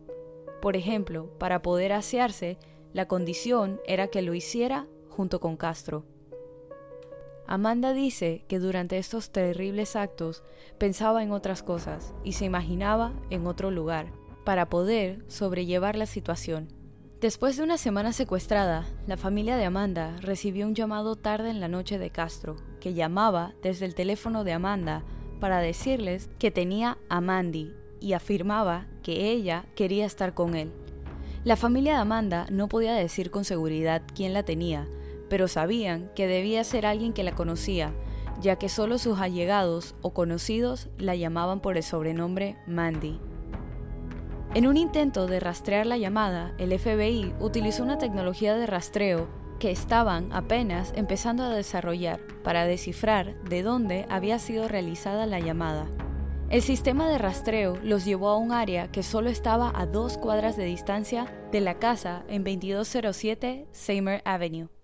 Por 0.62 0.76
ejemplo, 0.76 1.36
para 1.40 1.62
poder 1.62 1.92
asearse, 1.94 2.58
la 2.92 3.08
condición 3.08 3.80
era 3.88 4.06
que 4.06 4.22
lo 4.22 4.34
hiciera 4.34 4.86
junto 5.08 5.40
con 5.40 5.56
Castro. 5.56 6.04
Amanda 7.48 7.92
dice 7.92 8.44
que 8.48 8.58
durante 8.58 8.98
estos 8.98 9.30
terribles 9.30 9.94
actos 9.94 10.42
pensaba 10.78 11.22
en 11.22 11.30
otras 11.30 11.62
cosas 11.62 12.14
y 12.24 12.32
se 12.32 12.44
imaginaba 12.44 13.12
en 13.30 13.46
otro 13.46 13.70
lugar, 13.70 14.12
para 14.44 14.68
poder 14.68 15.24
sobrellevar 15.28 15.96
la 15.96 16.06
situación. 16.06 16.68
Después 17.20 17.56
de 17.56 17.62
una 17.62 17.78
semana 17.78 18.12
secuestrada, 18.12 18.84
la 19.06 19.16
familia 19.16 19.56
de 19.56 19.64
Amanda 19.64 20.16
recibió 20.20 20.66
un 20.66 20.74
llamado 20.74 21.16
tarde 21.16 21.50
en 21.50 21.60
la 21.60 21.68
noche 21.68 21.98
de 21.98 22.10
Castro, 22.10 22.56
que 22.78 22.94
llamaba 22.94 23.54
desde 23.62 23.86
el 23.86 23.94
teléfono 23.94 24.44
de 24.44 24.52
Amanda 24.52 25.02
para 25.40 25.60
decirles 25.60 26.28
que 26.38 26.50
tenía 26.50 26.98
a 27.08 27.20
Mandy 27.20 27.72
y 28.00 28.12
afirmaba 28.12 28.86
que 29.02 29.30
ella 29.30 29.64
quería 29.74 30.04
estar 30.04 30.34
con 30.34 30.54
él. 30.54 30.72
La 31.44 31.56
familia 31.56 31.94
de 31.94 32.00
Amanda 32.00 32.46
no 32.50 32.68
podía 32.68 32.94
decir 32.94 33.30
con 33.30 33.44
seguridad 33.44 34.02
quién 34.14 34.32
la 34.32 34.42
tenía, 34.42 34.86
pero 35.28 35.48
sabían 35.48 36.10
que 36.14 36.26
debía 36.26 36.64
ser 36.64 36.86
alguien 36.86 37.12
que 37.12 37.24
la 37.24 37.34
conocía, 37.34 37.92
ya 38.40 38.56
que 38.56 38.68
solo 38.68 38.98
sus 38.98 39.18
allegados 39.20 39.94
o 40.02 40.12
conocidos 40.12 40.88
la 40.98 41.14
llamaban 41.14 41.60
por 41.60 41.76
el 41.76 41.82
sobrenombre 41.82 42.56
Mandy. 42.66 43.18
En 44.54 44.66
un 44.66 44.76
intento 44.76 45.26
de 45.26 45.40
rastrear 45.40 45.86
la 45.86 45.98
llamada, 45.98 46.54
el 46.58 46.78
FBI 46.78 47.34
utilizó 47.40 47.82
una 47.82 47.98
tecnología 47.98 48.54
de 48.54 48.66
rastreo 48.66 49.28
que 49.58 49.70
estaban 49.70 50.32
apenas 50.32 50.92
empezando 50.96 51.42
a 51.42 51.50
desarrollar 51.50 52.20
para 52.42 52.66
descifrar 52.66 53.42
de 53.44 53.62
dónde 53.62 54.06
había 54.08 54.38
sido 54.38 54.68
realizada 54.68 55.26
la 55.26 55.40
llamada. 55.40 55.86
El 56.48 56.62
sistema 56.62 57.08
de 57.08 57.18
rastreo 57.18 57.76
los 57.82 58.04
llevó 58.04 58.28
a 58.28 58.36
un 58.36 58.52
área 58.52 58.90
que 58.92 59.02
solo 59.02 59.30
estaba 59.30 59.72
a 59.74 59.84
dos 59.84 60.16
cuadras 60.16 60.56
de 60.56 60.64
distancia 60.64 61.26
de 61.50 61.60
la 61.60 61.78
casa 61.78 62.24
en 62.28 62.44
2207 62.44 63.66
Seymour 63.72 64.22
Avenue. 64.24 64.75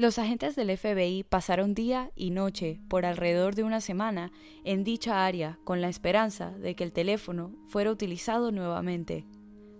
Los 0.00 0.18
agentes 0.18 0.56
del 0.56 0.74
FBI 0.78 1.24
pasaron 1.24 1.74
día 1.74 2.10
y 2.16 2.30
noche 2.30 2.80
por 2.88 3.04
alrededor 3.04 3.54
de 3.54 3.64
una 3.64 3.82
semana 3.82 4.32
en 4.64 4.82
dicha 4.82 5.26
área 5.26 5.58
con 5.62 5.82
la 5.82 5.90
esperanza 5.90 6.52
de 6.52 6.74
que 6.74 6.84
el 6.84 6.92
teléfono 6.94 7.52
fuera 7.66 7.90
utilizado 7.90 8.50
nuevamente, 8.50 9.26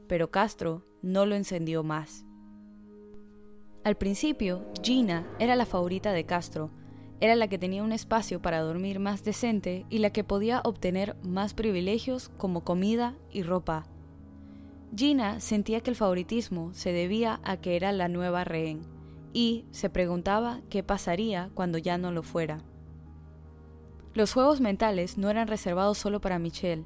pero 0.09 0.31
Castro 0.31 0.85
no 1.01 1.25
lo 1.25 1.37
encendió 1.37 1.83
más. 1.85 2.27
Al 3.83 3.97
principio, 3.97 4.67
Gina 4.83 5.27
era 5.39 5.57
la 5.57 5.65
favorita 5.65 6.13
de 6.13 6.27
Castro, 6.27 6.71
era 7.23 7.35
la 7.35 7.49
que 7.49 7.57
tenía 7.57 7.83
un 7.83 7.93
espacio 7.93 8.43
para 8.43 8.61
dormir 8.61 8.99
más 8.99 9.25
decente 9.25 9.87
y 9.89 10.01
la 10.01 10.11
que 10.11 10.23
podía 10.23 10.61
obtener 10.65 11.17
más 11.23 11.55
privilegios 11.55 12.29
como 12.37 12.63
comida 12.63 13.17
y 13.33 13.43
ropa. 13.43 13.87
Gina 14.95 15.41
sentía 15.41 15.81
que 15.81 15.89
el 15.89 15.97
favoritismo 15.97 16.75
se 16.75 16.93
debía 16.93 17.41
a 17.43 17.57
que 17.57 17.75
era 17.75 17.91
la 17.91 18.09
nueva 18.09 18.45
rehén 18.45 19.00
y 19.33 19.65
se 19.71 19.91
preguntaba 19.91 20.61
qué 20.69 20.83
pasaría 20.83 21.51
cuando 21.55 21.79
ya 21.79 21.99
no 21.99 22.11
lo 22.13 22.23
fuera. 22.23 22.63
Los 24.13 24.33
juegos 24.33 24.61
mentales 24.61 25.19
no 25.19 25.31
eran 25.31 25.47
reservados 25.47 25.99
solo 25.99 26.21
para 26.21 26.39
Michelle. 26.39 26.85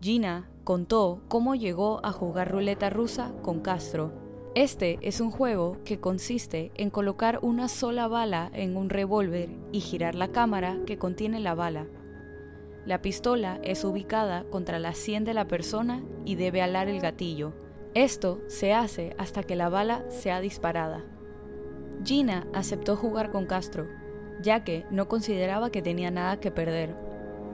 Gina 0.00 0.48
contó 0.64 1.22
cómo 1.28 1.54
llegó 1.54 2.00
a 2.04 2.12
jugar 2.12 2.50
ruleta 2.50 2.88
rusa 2.88 3.32
con 3.42 3.60
Castro. 3.60 4.12
Este 4.54 4.98
es 5.02 5.20
un 5.20 5.30
juego 5.30 5.78
que 5.84 6.00
consiste 6.00 6.70
en 6.76 6.88
colocar 6.88 7.40
una 7.42 7.68
sola 7.68 8.08
bala 8.08 8.50
en 8.54 8.76
un 8.76 8.88
revólver 8.88 9.50
y 9.72 9.80
girar 9.80 10.14
la 10.14 10.28
cámara 10.28 10.78
que 10.86 10.96
contiene 10.96 11.40
la 11.40 11.54
bala. 11.54 11.86
La 12.86 13.02
pistola 13.02 13.58
es 13.62 13.84
ubicada 13.84 14.44
contra 14.44 14.78
la 14.78 14.94
sien 14.94 15.24
de 15.24 15.34
la 15.34 15.48
persona 15.48 16.02
y 16.24 16.36
debe 16.36 16.62
alar 16.62 16.88
el 16.88 17.00
gatillo. 17.00 17.52
Esto 17.94 18.40
se 18.48 18.72
hace 18.72 19.14
hasta 19.18 19.42
que 19.42 19.56
la 19.56 19.68
bala 19.68 20.04
sea 20.10 20.40
disparada. 20.40 21.04
Gina 22.04 22.46
aceptó 22.52 22.96
jugar 22.96 23.30
con 23.30 23.46
Castro, 23.46 23.88
ya 24.42 24.62
que 24.62 24.84
no 24.90 25.08
consideraba 25.08 25.70
que 25.70 25.80
tenía 25.80 26.10
nada 26.10 26.38
que 26.38 26.50
perder. 26.50 26.94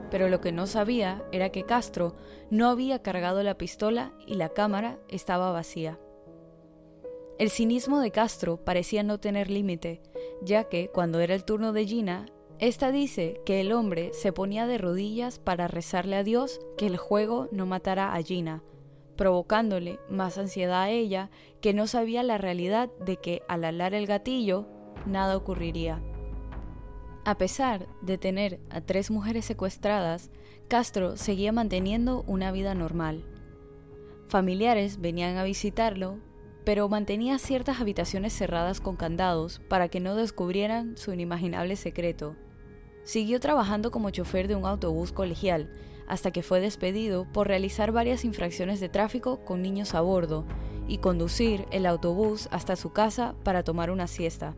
Pero 0.09 0.27
lo 0.27 0.41
que 0.41 0.51
no 0.51 0.67
sabía 0.67 1.23
era 1.31 1.51
que 1.51 1.63
Castro 1.63 2.15
no 2.49 2.69
había 2.69 3.01
cargado 3.01 3.43
la 3.43 3.57
pistola 3.57 4.11
y 4.27 4.35
la 4.35 4.49
cámara 4.49 4.99
estaba 5.07 5.51
vacía. 5.51 5.99
El 7.39 7.49
cinismo 7.49 8.01
de 8.01 8.11
Castro 8.11 8.57
parecía 8.57 9.03
no 9.03 9.19
tener 9.19 9.49
límite, 9.49 10.01
ya 10.41 10.65
que 10.65 10.89
cuando 10.89 11.21
era 11.21 11.33
el 11.33 11.45
turno 11.45 11.71
de 11.71 11.85
Gina, 11.85 12.25
esta 12.59 12.91
dice 12.91 13.41
que 13.45 13.61
el 13.61 13.71
hombre 13.71 14.11
se 14.13 14.33
ponía 14.33 14.67
de 14.67 14.77
rodillas 14.77 15.39
para 15.39 15.67
rezarle 15.67 16.17
a 16.17 16.23
Dios 16.23 16.59
que 16.77 16.85
el 16.85 16.97
juego 16.97 17.47
no 17.51 17.65
matara 17.65 18.13
a 18.13 18.21
Gina, 18.21 18.63
provocándole 19.21 19.99
más 20.09 20.39
ansiedad 20.39 20.81
a 20.81 20.89
ella 20.89 21.29
que 21.61 21.75
no 21.75 21.85
sabía 21.85 22.23
la 22.23 22.39
realidad 22.39 22.89
de 23.05 23.17
que 23.17 23.43
al 23.47 23.65
alar 23.65 23.93
el 23.93 24.07
gatillo 24.07 24.65
nada 25.05 25.37
ocurriría. 25.37 26.01
A 27.23 27.37
pesar 27.37 27.85
de 28.01 28.17
tener 28.17 28.59
a 28.71 28.81
tres 28.81 29.11
mujeres 29.11 29.45
secuestradas, 29.45 30.31
Castro 30.67 31.17
seguía 31.17 31.51
manteniendo 31.51 32.23
una 32.25 32.51
vida 32.51 32.73
normal. 32.73 33.23
Familiares 34.27 34.99
venían 34.99 35.37
a 35.37 35.43
visitarlo, 35.43 36.17
pero 36.65 36.89
mantenía 36.89 37.37
ciertas 37.37 37.79
habitaciones 37.79 38.33
cerradas 38.33 38.81
con 38.81 38.95
candados 38.95 39.61
para 39.69 39.87
que 39.87 39.99
no 39.99 40.15
descubrieran 40.15 40.97
su 40.97 41.13
inimaginable 41.13 41.75
secreto. 41.75 42.35
Siguió 43.03 43.39
trabajando 43.39 43.91
como 43.91 44.09
chofer 44.09 44.47
de 44.47 44.55
un 44.55 44.65
autobús 44.65 45.11
colegial, 45.11 45.71
hasta 46.07 46.31
que 46.31 46.43
fue 46.43 46.59
despedido 46.59 47.25
por 47.31 47.47
realizar 47.47 47.91
varias 47.91 48.25
infracciones 48.25 48.79
de 48.79 48.89
tráfico 48.89 49.43
con 49.45 49.61
niños 49.61 49.93
a 49.95 50.01
bordo 50.01 50.45
y 50.87 50.97
conducir 50.97 51.65
el 51.71 51.85
autobús 51.85 52.47
hasta 52.51 52.75
su 52.75 52.91
casa 52.91 53.35
para 53.43 53.63
tomar 53.63 53.91
una 53.91 54.07
siesta. 54.07 54.55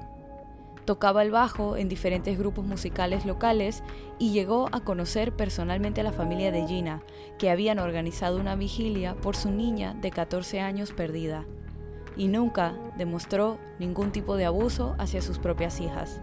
Tocaba 0.86 1.22
el 1.24 1.32
bajo 1.32 1.78
en 1.78 1.88
diferentes 1.88 2.38
grupos 2.38 2.66
musicales 2.66 3.26
locales 3.26 3.84
y 4.20 4.32
llegó 4.32 4.68
a 4.74 4.82
conocer 4.82 5.34
personalmente 5.34 6.02
a 6.02 6.04
la 6.04 6.12
familia 6.12 6.52
de 6.52 6.68
Gina, 6.68 7.02
que 7.38 7.50
habían 7.50 7.80
organizado 7.80 8.38
una 8.38 8.56
vigilia 8.56 9.16
por 9.16 9.38
su 9.38 9.50
niña 9.50 9.94
de 9.94 10.12
14 10.12 10.60
años 10.60 10.92
perdida, 10.92 11.46
y 12.18 12.28
nunca 12.28 12.76
demostró 12.98 13.60
ningún 13.80 14.12
tipo 14.12 14.36
de 14.36 14.46
abuso 14.46 14.96
hacia 14.98 15.22
sus 15.22 15.40
propias 15.40 15.80
hijas. 15.80 16.22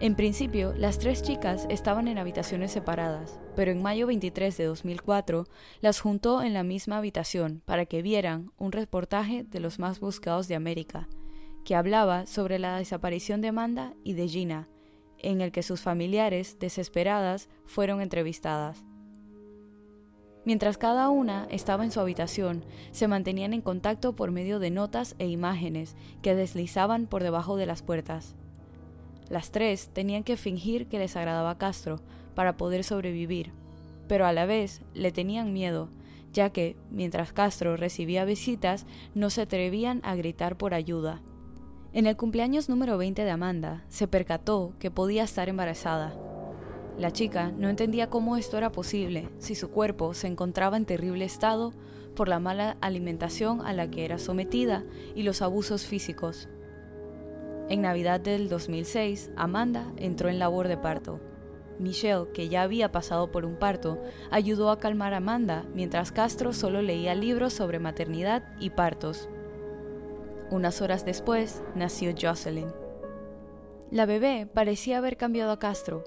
En 0.00 0.14
principio, 0.14 0.74
las 0.76 0.98
tres 0.98 1.22
chicas 1.22 1.66
estaban 1.70 2.08
en 2.08 2.18
habitaciones 2.18 2.72
separadas, 2.72 3.39
pero 3.56 3.70
en 3.70 3.82
mayo 3.82 4.06
23 4.06 4.56
de 4.56 4.64
2004 4.64 5.46
las 5.80 6.00
juntó 6.00 6.42
en 6.42 6.54
la 6.54 6.62
misma 6.62 6.98
habitación 6.98 7.62
para 7.64 7.86
que 7.86 8.02
vieran 8.02 8.52
un 8.58 8.72
reportaje 8.72 9.44
de 9.44 9.60
los 9.60 9.78
más 9.78 10.00
buscados 10.00 10.48
de 10.48 10.54
América, 10.54 11.08
que 11.64 11.74
hablaba 11.74 12.26
sobre 12.26 12.58
la 12.58 12.76
desaparición 12.76 13.40
de 13.40 13.48
Amanda 13.48 13.94
y 14.04 14.14
de 14.14 14.28
Gina, 14.28 14.68
en 15.18 15.40
el 15.40 15.52
que 15.52 15.62
sus 15.62 15.80
familiares, 15.80 16.58
desesperadas, 16.58 17.48
fueron 17.66 18.00
entrevistadas. 18.00 18.84
Mientras 20.44 20.78
cada 20.78 21.10
una 21.10 21.46
estaba 21.50 21.84
en 21.84 21.90
su 21.90 22.00
habitación, 22.00 22.64
se 22.92 23.08
mantenían 23.08 23.52
en 23.52 23.60
contacto 23.60 24.16
por 24.16 24.30
medio 24.30 24.58
de 24.58 24.70
notas 24.70 25.14
e 25.18 25.26
imágenes 25.26 25.96
que 26.22 26.34
deslizaban 26.34 27.06
por 27.06 27.22
debajo 27.22 27.56
de 27.56 27.66
las 27.66 27.82
puertas. 27.82 28.34
Las 29.28 29.50
tres 29.52 29.90
tenían 29.92 30.24
que 30.24 30.38
fingir 30.38 30.88
que 30.88 30.98
les 30.98 31.14
agradaba 31.14 31.58
Castro 31.58 32.00
para 32.34 32.56
poder 32.56 32.84
sobrevivir, 32.84 33.52
pero 34.08 34.26
a 34.26 34.32
la 34.32 34.46
vez 34.46 34.82
le 34.94 35.12
tenían 35.12 35.52
miedo, 35.52 35.88
ya 36.32 36.50
que, 36.50 36.76
mientras 36.90 37.32
Castro 37.32 37.76
recibía 37.76 38.24
visitas, 38.24 38.86
no 39.14 39.30
se 39.30 39.42
atrevían 39.42 40.00
a 40.04 40.14
gritar 40.14 40.56
por 40.56 40.74
ayuda. 40.74 41.20
En 41.92 42.06
el 42.06 42.16
cumpleaños 42.16 42.68
número 42.68 42.98
20 42.98 43.24
de 43.24 43.30
Amanda, 43.30 43.84
se 43.88 44.06
percató 44.06 44.74
que 44.78 44.90
podía 44.90 45.24
estar 45.24 45.48
embarazada. 45.48 46.14
La 46.98 47.12
chica 47.12 47.50
no 47.56 47.68
entendía 47.68 48.10
cómo 48.10 48.36
esto 48.36 48.58
era 48.58 48.70
posible 48.70 49.28
si 49.38 49.54
su 49.54 49.70
cuerpo 49.70 50.14
se 50.14 50.26
encontraba 50.26 50.76
en 50.76 50.84
terrible 50.84 51.24
estado 51.24 51.72
por 52.14 52.28
la 52.28 52.38
mala 52.38 52.76
alimentación 52.80 53.60
a 53.66 53.72
la 53.72 53.90
que 53.90 54.04
era 54.04 54.18
sometida 54.18 54.84
y 55.14 55.22
los 55.22 55.42
abusos 55.42 55.86
físicos. 55.86 56.48
En 57.68 57.82
Navidad 57.82 58.20
del 58.20 58.48
2006, 58.48 59.30
Amanda 59.36 59.92
entró 59.96 60.28
en 60.28 60.38
labor 60.38 60.68
de 60.68 60.76
parto. 60.76 61.20
Michelle, 61.80 62.28
que 62.32 62.48
ya 62.48 62.62
había 62.62 62.92
pasado 62.92 63.30
por 63.30 63.44
un 63.44 63.56
parto, 63.56 64.02
ayudó 64.30 64.70
a 64.70 64.78
calmar 64.78 65.14
a 65.14 65.18
Amanda 65.18 65.64
mientras 65.74 66.12
Castro 66.12 66.52
solo 66.52 66.82
leía 66.82 67.14
libros 67.14 67.52
sobre 67.52 67.78
maternidad 67.78 68.44
y 68.60 68.70
partos. 68.70 69.28
Unas 70.50 70.82
horas 70.82 71.04
después 71.04 71.62
nació 71.74 72.12
Jocelyn. 72.20 72.72
La 73.90 74.06
bebé 74.06 74.46
parecía 74.52 74.98
haber 74.98 75.16
cambiado 75.16 75.50
a 75.52 75.58
Castro, 75.58 76.04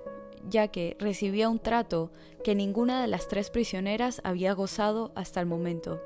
ya 0.47 0.67
que 0.67 0.95
recibía 0.99 1.49
un 1.49 1.59
trato 1.59 2.11
que 2.43 2.55
ninguna 2.55 3.01
de 3.01 3.07
las 3.07 3.27
tres 3.27 3.49
prisioneras 3.49 4.21
había 4.23 4.53
gozado 4.53 5.11
hasta 5.15 5.39
el 5.39 5.45
momento. 5.45 6.01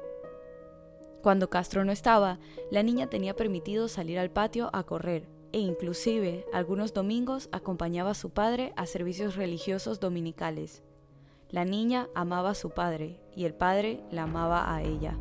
Cuando 1.22 1.50
Castro 1.50 1.84
no 1.84 1.92
estaba, 1.92 2.40
la 2.72 2.84
niña 2.84 3.10
tenía 3.10 3.36
permitido 3.36 3.88
salir 3.88 4.20
al 4.20 4.32
patio 4.32 4.70
a 4.74 4.84
correr, 4.84 5.28
e 5.52 5.60
inclusive 5.60 6.46
algunos 6.54 6.94
domingos 6.94 7.50
acompañaba 7.52 8.12
a 8.12 8.16
su 8.16 8.30
padre 8.30 8.74
a 8.76 8.86
servicios 8.86 9.36
religiosos 9.36 10.00
dominicales. 10.00 10.84
La 11.50 11.66
niña 11.66 12.10
amaba 12.14 12.52
a 12.52 12.56
su 12.56 12.72
padre 12.72 13.22
y 13.36 13.46
el 13.46 13.54
padre 13.54 14.02
la 14.12 14.24
amaba 14.24 14.74
a 14.74 14.84
ella. 14.84 15.18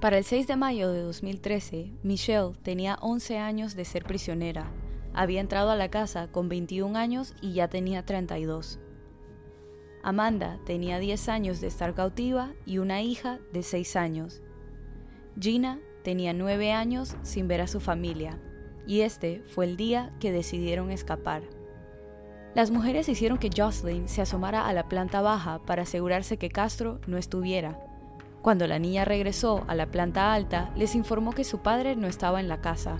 Para 0.00 0.18
el 0.18 0.24
6 0.24 0.46
de 0.46 0.56
mayo 0.56 0.92
de 0.92 1.00
2013, 1.02 1.92
Michelle 2.02 2.52
tenía 2.62 2.98
11 3.00 3.38
años 3.38 3.74
de 3.74 3.84
ser 3.84 4.04
prisionera. 4.04 4.70
Había 5.14 5.40
entrado 5.40 5.70
a 5.70 5.76
la 5.76 5.90
casa 5.90 6.28
con 6.30 6.48
21 6.48 6.96
años 6.96 7.34
y 7.40 7.52
ya 7.52 7.68
tenía 7.68 8.04
32. 8.04 8.78
Amanda 10.02 10.58
tenía 10.66 10.98
10 10.98 11.28
años 11.28 11.60
de 11.60 11.68
estar 11.68 11.94
cautiva 11.94 12.52
y 12.66 12.78
una 12.78 13.02
hija 13.02 13.38
de 13.52 13.62
6 13.62 13.96
años. 13.96 14.42
Gina 15.38 15.80
tenía 16.02 16.32
9 16.32 16.72
años 16.72 17.16
sin 17.22 17.46
ver 17.46 17.60
a 17.60 17.68
su 17.68 17.80
familia 17.80 18.40
y 18.86 19.00
este 19.00 19.42
fue 19.46 19.64
el 19.64 19.76
día 19.76 20.10
que 20.20 20.32
decidieron 20.32 20.90
escapar. 20.90 21.42
Las 22.54 22.70
mujeres 22.70 23.08
hicieron 23.08 23.38
que 23.38 23.50
Jocelyn 23.54 24.08
se 24.08 24.20
asomara 24.20 24.66
a 24.66 24.72
la 24.72 24.88
planta 24.88 25.22
baja 25.22 25.60
para 25.60 25.82
asegurarse 25.82 26.36
que 26.36 26.50
Castro 26.50 27.00
no 27.06 27.16
estuviera. 27.16 27.78
Cuando 28.42 28.66
la 28.66 28.78
niña 28.78 29.04
regresó 29.04 29.64
a 29.68 29.74
la 29.74 29.86
planta 29.86 30.34
alta, 30.34 30.70
les 30.76 30.94
informó 30.94 31.32
que 31.32 31.44
su 31.44 31.58
padre 31.58 31.96
no 31.96 32.08
estaba 32.08 32.40
en 32.40 32.48
la 32.48 32.60
casa. 32.60 32.98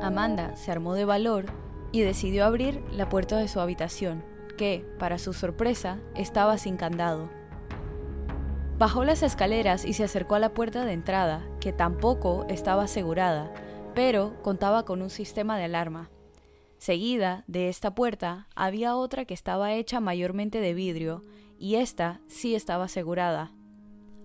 Amanda 0.00 0.54
se 0.56 0.70
armó 0.70 0.94
de 0.94 1.04
valor 1.04 1.46
y 1.90 2.02
decidió 2.02 2.44
abrir 2.44 2.82
la 2.92 3.08
puerta 3.08 3.36
de 3.36 3.48
su 3.48 3.60
habitación, 3.60 4.22
que, 4.56 4.86
para 4.98 5.18
su 5.18 5.32
sorpresa, 5.32 5.98
estaba 6.14 6.58
sin 6.58 6.76
candado. 6.76 7.30
Bajó 8.78 9.04
las 9.04 9.24
escaleras 9.24 9.84
y 9.84 9.94
se 9.94 10.04
acercó 10.04 10.36
a 10.36 10.38
la 10.38 10.50
puerta 10.50 10.84
de 10.84 10.92
entrada, 10.92 11.44
que 11.58 11.72
tampoco 11.72 12.46
estaba 12.48 12.84
asegurada, 12.84 13.52
pero 13.98 14.40
contaba 14.42 14.84
con 14.84 15.02
un 15.02 15.10
sistema 15.10 15.58
de 15.58 15.64
alarma. 15.64 16.08
Seguida 16.76 17.42
de 17.48 17.68
esta 17.68 17.96
puerta 17.96 18.46
había 18.54 18.94
otra 18.94 19.24
que 19.24 19.34
estaba 19.34 19.72
hecha 19.72 19.98
mayormente 19.98 20.60
de 20.60 20.72
vidrio, 20.72 21.24
y 21.58 21.74
esta 21.74 22.20
sí 22.28 22.54
estaba 22.54 22.84
asegurada. 22.84 23.50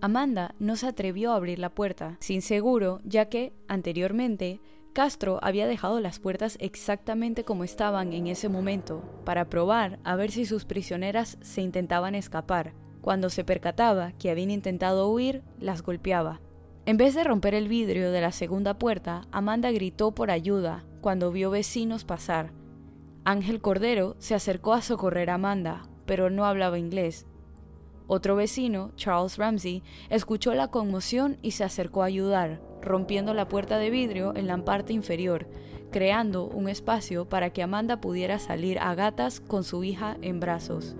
Amanda 0.00 0.54
no 0.60 0.76
se 0.76 0.86
atrevió 0.86 1.32
a 1.32 1.34
abrir 1.34 1.58
la 1.58 1.70
puerta, 1.70 2.18
sin 2.20 2.40
seguro, 2.40 3.00
ya 3.02 3.28
que, 3.28 3.52
anteriormente, 3.66 4.60
Castro 4.92 5.40
había 5.42 5.66
dejado 5.66 5.98
las 5.98 6.20
puertas 6.20 6.56
exactamente 6.60 7.42
como 7.42 7.64
estaban 7.64 8.12
en 8.12 8.28
ese 8.28 8.48
momento, 8.48 9.02
para 9.24 9.50
probar 9.50 9.98
a 10.04 10.14
ver 10.14 10.30
si 10.30 10.46
sus 10.46 10.66
prisioneras 10.66 11.36
se 11.40 11.62
intentaban 11.62 12.14
escapar. 12.14 12.74
Cuando 13.00 13.28
se 13.28 13.42
percataba 13.42 14.12
que 14.12 14.30
habían 14.30 14.52
intentado 14.52 15.10
huir, 15.10 15.42
las 15.58 15.82
golpeaba. 15.82 16.40
En 16.86 16.98
vez 16.98 17.14
de 17.14 17.24
romper 17.24 17.54
el 17.54 17.66
vidrio 17.66 18.12
de 18.12 18.20
la 18.20 18.30
segunda 18.30 18.78
puerta, 18.78 19.22
Amanda 19.32 19.70
gritó 19.70 20.14
por 20.14 20.30
ayuda 20.30 20.84
cuando 21.00 21.32
vio 21.32 21.50
vecinos 21.50 22.04
pasar. 22.04 22.52
Ángel 23.24 23.62
Cordero 23.62 24.16
se 24.18 24.34
acercó 24.34 24.74
a 24.74 24.82
socorrer 24.82 25.30
a 25.30 25.34
Amanda, 25.34 25.88
pero 26.04 26.28
no 26.28 26.44
hablaba 26.44 26.78
inglés. 26.78 27.26
Otro 28.06 28.36
vecino, 28.36 28.92
Charles 28.96 29.38
Ramsey, 29.38 29.82
escuchó 30.10 30.52
la 30.52 30.68
conmoción 30.68 31.38
y 31.40 31.52
se 31.52 31.64
acercó 31.64 32.02
a 32.02 32.06
ayudar, 32.06 32.60
rompiendo 32.82 33.32
la 33.32 33.48
puerta 33.48 33.78
de 33.78 33.88
vidrio 33.88 34.36
en 34.36 34.46
la 34.46 34.62
parte 34.62 34.92
inferior, 34.92 35.48
creando 35.90 36.44
un 36.44 36.68
espacio 36.68 37.26
para 37.26 37.48
que 37.48 37.62
Amanda 37.62 38.02
pudiera 38.02 38.38
salir 38.38 38.78
a 38.78 38.94
gatas 38.94 39.40
con 39.40 39.64
su 39.64 39.84
hija 39.84 40.18
en 40.20 40.38
brazos. 40.38 40.96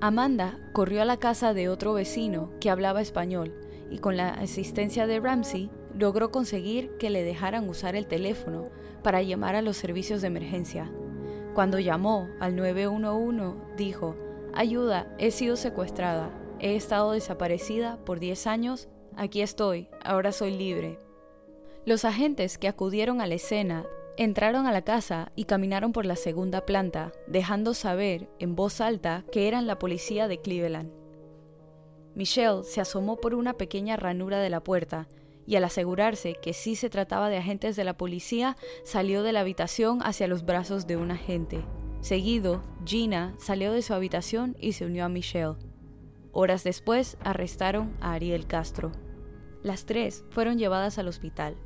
Amanda 0.00 0.60
corrió 0.72 1.02
a 1.02 1.04
la 1.04 1.16
casa 1.16 1.54
de 1.54 1.68
otro 1.68 1.92
vecino 1.92 2.52
que 2.60 2.70
hablaba 2.70 3.00
español 3.00 3.63
y 3.90 3.98
con 3.98 4.16
la 4.16 4.30
asistencia 4.30 5.06
de 5.06 5.20
Ramsey 5.20 5.70
logró 5.96 6.30
conseguir 6.30 6.96
que 6.98 7.10
le 7.10 7.22
dejaran 7.22 7.68
usar 7.68 7.96
el 7.96 8.06
teléfono 8.06 8.70
para 9.02 9.22
llamar 9.22 9.54
a 9.54 9.62
los 9.62 9.76
servicios 9.76 10.20
de 10.20 10.28
emergencia. 10.28 10.90
Cuando 11.54 11.78
llamó 11.78 12.28
al 12.40 12.56
911 12.56 13.54
dijo, 13.76 14.16
Ayuda, 14.52 15.14
he 15.18 15.30
sido 15.30 15.56
secuestrada, 15.56 16.30
he 16.58 16.76
estado 16.76 17.12
desaparecida 17.12 17.98
por 18.04 18.18
10 18.18 18.46
años, 18.46 18.88
aquí 19.16 19.40
estoy, 19.40 19.88
ahora 20.02 20.32
soy 20.32 20.56
libre. 20.56 20.98
Los 21.84 22.04
agentes 22.04 22.58
que 22.58 22.68
acudieron 22.68 23.20
a 23.20 23.26
la 23.26 23.34
escena 23.34 23.84
entraron 24.16 24.66
a 24.66 24.72
la 24.72 24.82
casa 24.82 25.32
y 25.34 25.44
caminaron 25.44 25.92
por 25.92 26.06
la 26.06 26.16
segunda 26.16 26.64
planta, 26.64 27.12
dejando 27.26 27.74
saber 27.74 28.28
en 28.38 28.54
voz 28.54 28.80
alta 28.80 29.24
que 29.30 29.48
eran 29.48 29.66
la 29.66 29.78
policía 29.78 30.28
de 30.28 30.40
Cleveland. 30.40 31.03
Michelle 32.14 32.62
se 32.62 32.80
asomó 32.80 33.16
por 33.16 33.34
una 33.34 33.54
pequeña 33.54 33.96
ranura 33.96 34.40
de 34.40 34.50
la 34.50 34.62
puerta 34.62 35.08
y 35.46 35.56
al 35.56 35.64
asegurarse 35.64 36.36
que 36.40 36.52
sí 36.52 36.76
se 36.76 36.88
trataba 36.90 37.28
de 37.28 37.36
agentes 37.36 37.76
de 37.76 37.84
la 37.84 37.96
policía, 37.96 38.56
salió 38.84 39.22
de 39.22 39.32
la 39.32 39.40
habitación 39.40 40.00
hacia 40.02 40.26
los 40.26 40.44
brazos 40.44 40.86
de 40.86 40.96
un 40.96 41.10
agente. 41.10 41.64
Seguido, 42.00 42.62
Gina 42.84 43.34
salió 43.38 43.72
de 43.72 43.82
su 43.82 43.94
habitación 43.94 44.56
y 44.58 44.72
se 44.72 44.86
unió 44.86 45.04
a 45.04 45.08
Michelle. 45.08 45.56
Horas 46.32 46.64
después, 46.64 47.16
arrestaron 47.20 47.94
a 48.00 48.12
Ariel 48.12 48.46
Castro. 48.46 48.92
Las 49.62 49.86
tres 49.86 50.24
fueron 50.30 50.58
llevadas 50.58 50.98
al 50.98 51.08
hospital. 51.08 51.56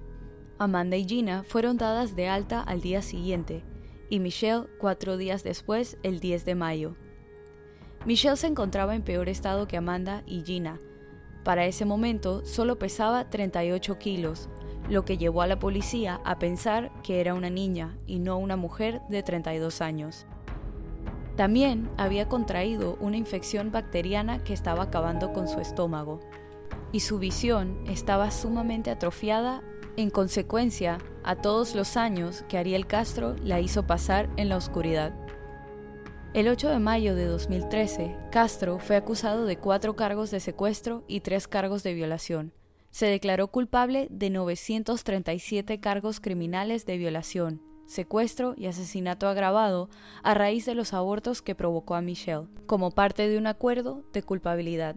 Amanda 0.59 0.97
y 0.97 1.05
Gina 1.05 1.45
fueron 1.45 1.77
dadas 1.77 2.17
de 2.17 2.29
alta 2.29 2.61
al 2.61 2.81
día 2.81 3.03
siguiente, 3.03 3.65
y 4.11 4.21
Michelle 4.21 4.67
cuatro 4.79 5.17
días 5.17 5.45
después, 5.45 5.99
el 6.03 6.21
10 6.21 6.45
de 6.45 6.55
mayo. 6.55 6.97
Michelle 8.09 8.39
se 8.39 8.47
encontraba 8.47 8.95
en 8.95 9.03
peor 9.03 9.29
estado 9.29 9.69
que 9.69 9.77
Amanda 9.77 10.23
y 10.25 10.41
Gina. 10.41 10.81
Para 11.45 11.67
ese 11.67 11.85
momento 11.85 12.43
solo 12.47 12.79
pesaba 12.79 13.29
38 13.29 13.99
kilos, 13.99 14.49
lo 14.89 15.05
que 15.05 15.19
llevó 15.19 15.43
a 15.43 15.47
la 15.47 15.59
policía 15.59 16.19
a 16.25 16.39
pensar 16.39 16.91
que 17.03 17.21
era 17.21 17.35
una 17.35 17.51
niña 17.51 17.99
y 18.07 18.19
no 18.19 18.39
una 18.39 18.57
mujer 18.57 19.03
de 19.11 19.23
32 19.23 19.83
años. 19.83 20.25
También 21.37 21.91
había 21.99 22.31
contraído 22.31 22.97
una 22.99 23.19
infección 23.19 23.73
bacteriana 23.73 24.43
que 24.43 24.55
estaba 24.55 24.85
acabando 24.85 25.35
con 25.35 25.47
su 25.47 25.61
estómago, 25.61 26.21
y 26.93 27.01
su 27.01 27.19
visión 27.19 27.79
estaba 27.87 28.31
sumamente 28.31 28.91
atrofiada 28.91 29.63
en 29.99 30.09
consecuencia 30.09 30.97
a 31.25 31.37
todos 31.37 31.75
los 31.75 31.99
años 31.99 32.43
que 32.49 32.57
Ariel 32.57 32.87
Castro 32.87 33.37
la 33.45 33.61
hizo 33.61 33.87
pasar 33.87 34.31
en 34.39 34.49
la 34.49 34.57
oscuridad. 34.57 35.28
El 36.35 36.47
8 36.47 36.69
de 36.69 36.79
mayo 36.79 37.15
de 37.15 37.25
2013, 37.25 38.15
Castro 38.31 38.79
fue 38.79 38.97
acusado 38.97 39.47
de 39.47 39.57
cuatro 39.57 39.97
cargos 39.97 40.31
de 40.31 40.41
secuestro 40.41 41.03
y 41.09 41.21
tres 41.21 41.49
cargos 41.49 41.83
de 41.83 41.95
violación. 41.95 42.53
Se 42.91 43.07
declaró 43.07 43.49
culpable 43.49 44.09
de 44.11 44.29
937 44.29 45.81
cargos 45.81 46.21
criminales 46.21 46.85
de 46.85 46.99
violación, 46.99 47.63
secuestro 47.87 48.55
y 48.59 48.67
asesinato 48.67 49.27
agravado 49.27 49.89
a 50.23 50.35
raíz 50.35 50.67
de 50.67 50.75
los 50.75 50.93
abortos 50.93 51.41
que 51.41 51.55
provocó 51.55 51.95
a 51.95 52.03
Michelle, 52.03 52.47
como 52.67 52.91
parte 52.91 53.27
de 53.27 53.39
un 53.39 53.47
acuerdo 53.47 54.05
de 54.13 54.23
culpabilidad. 54.23 54.97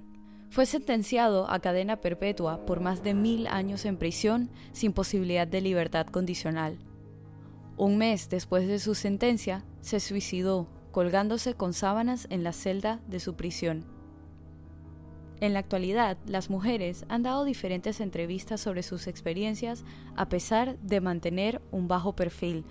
Fue 0.49 0.65
sentenciado 0.65 1.49
a 1.49 1.59
cadena 1.59 2.01
perpetua 2.01 2.65
por 2.65 2.81
más 2.81 3.03
de 3.03 3.13
mil 3.13 3.47
años 3.47 3.85
en 3.85 3.95
prisión 3.95 4.49
sin 4.73 4.91
posibilidad 4.91 5.47
de 5.47 5.61
libertad 5.61 6.07
condicional. 6.07 6.77
Un 7.77 7.97
mes 7.97 8.27
después 8.27 8.67
de 8.67 8.79
su 8.79 8.95
sentencia, 8.95 9.63
se 9.79 10.01
suicidó 10.01 10.67
colgándose 10.91 11.53
con 11.53 11.73
sábanas 11.73 12.27
en 12.29 12.43
la 12.43 12.53
celda 12.53 12.99
de 13.07 13.19
su 13.19 13.35
prisión. 13.35 13.85
En 15.41 15.53
la 15.53 15.59
actualidad, 15.59 16.17
las 16.27 16.51
mujeres 16.51 17.03
han 17.09 17.23
dado 17.23 17.45
diferentes 17.45 17.99
entrevistas 17.99 18.61
sobre 18.61 18.83
sus 18.83 19.07
experiencias 19.07 19.83
a 20.15 20.29
pesar 20.29 20.77
de 20.79 21.01
mantener 21.01 21.61
un 21.71 21.87
bajo 21.87 22.15
perfil. 22.15 22.63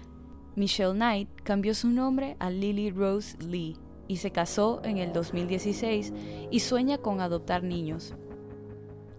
Michelle 0.55 0.93
Knight 0.93 1.29
cambió 1.43 1.75
su 1.75 1.89
nombre 1.89 2.37
a 2.39 2.51
Lily 2.51 2.91
Rose 2.91 3.37
Lee 3.45 3.77
y 4.07 4.19
se 4.19 4.31
casó 4.31 4.81
en 4.85 4.99
el 4.99 5.13
2016 5.13 6.13
y 6.51 6.61
sueña 6.61 6.99
con 6.99 7.21
adoptar 7.21 7.65
niños. 7.65 8.15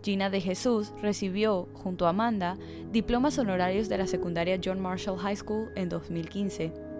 Gina 0.04 0.30
de 0.30 0.42
Jesús 0.42 0.94
recibió, 1.02 1.68
junto 1.74 2.08
a 2.08 2.10
Amanda, 2.10 2.58
diplomas 2.92 3.38
honorarios 3.38 3.90
de 3.90 3.98
la 3.98 4.08
secundaria 4.08 4.60
John 4.64 4.80
Marshall 4.80 5.20
High 5.20 5.38
School 5.38 5.70
en 5.76 5.90
2015. 5.90 6.91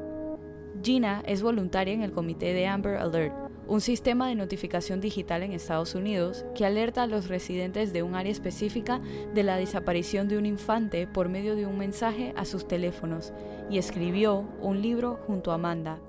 Gina 0.84 1.24
es 1.28 1.42
voluntaria 1.42 1.94
en 1.94 2.02
el 2.02 2.12
comité 2.12 2.54
de 2.54 2.68
Amber 2.68 2.98
Alert, 2.98 3.36
un 3.68 3.82
sistema 3.82 4.28
de 4.28 4.36
notificación 4.36 5.00
digital 5.00 5.44
en 5.44 5.52
Estados 5.52 5.96
Unidos 5.96 6.44
que 6.56 6.66
alerta 6.66 7.04
a 7.04 7.08
los 7.08 7.28
residentes 7.28 7.94
de 7.94 8.04
un 8.04 8.16
área 8.16 8.32
específica 8.32 9.00
de 9.34 9.44
la 9.44 9.58
desaparición 9.58 10.28
de 10.28 10.38
un 10.38 10.46
infante 10.46 11.08
por 11.08 11.30
medio 11.30 11.56
de 11.56 11.66
un 11.66 11.78
mensaje 11.78 12.34
a 12.36 12.46
sus 12.46 12.68
teléfonos, 12.68 13.32
y 13.70 13.78
escribió 13.78 14.50
un 14.60 14.82
libro 14.82 15.20
junto 15.28 15.52
a 15.52 15.56
Amanda. 15.56 16.00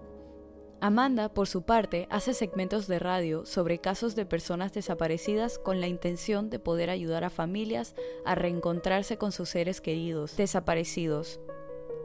Amanda, 0.81 1.29
por 1.29 1.47
su 1.47 1.63
parte, 1.63 2.09
hace 2.11 2.35
segmentos 2.35 2.89
de 2.89 2.99
radio 2.99 3.47
sobre 3.47 3.79
casos 3.79 4.17
de 4.17 4.27
personas 4.27 4.73
desaparecidas 4.73 5.61
con 5.61 5.81
la 5.81 5.87
intención 5.87 6.51
de 6.51 6.59
poder 6.59 6.91
ayudar 6.91 7.23
a 7.23 7.31
familias 7.31 7.95
a 8.25 8.35
reencontrarse 8.35 9.17
con 9.17 9.31
sus 9.31 9.51
seres 9.51 9.81
queridos 9.81 10.37
desaparecidos. 10.37 11.39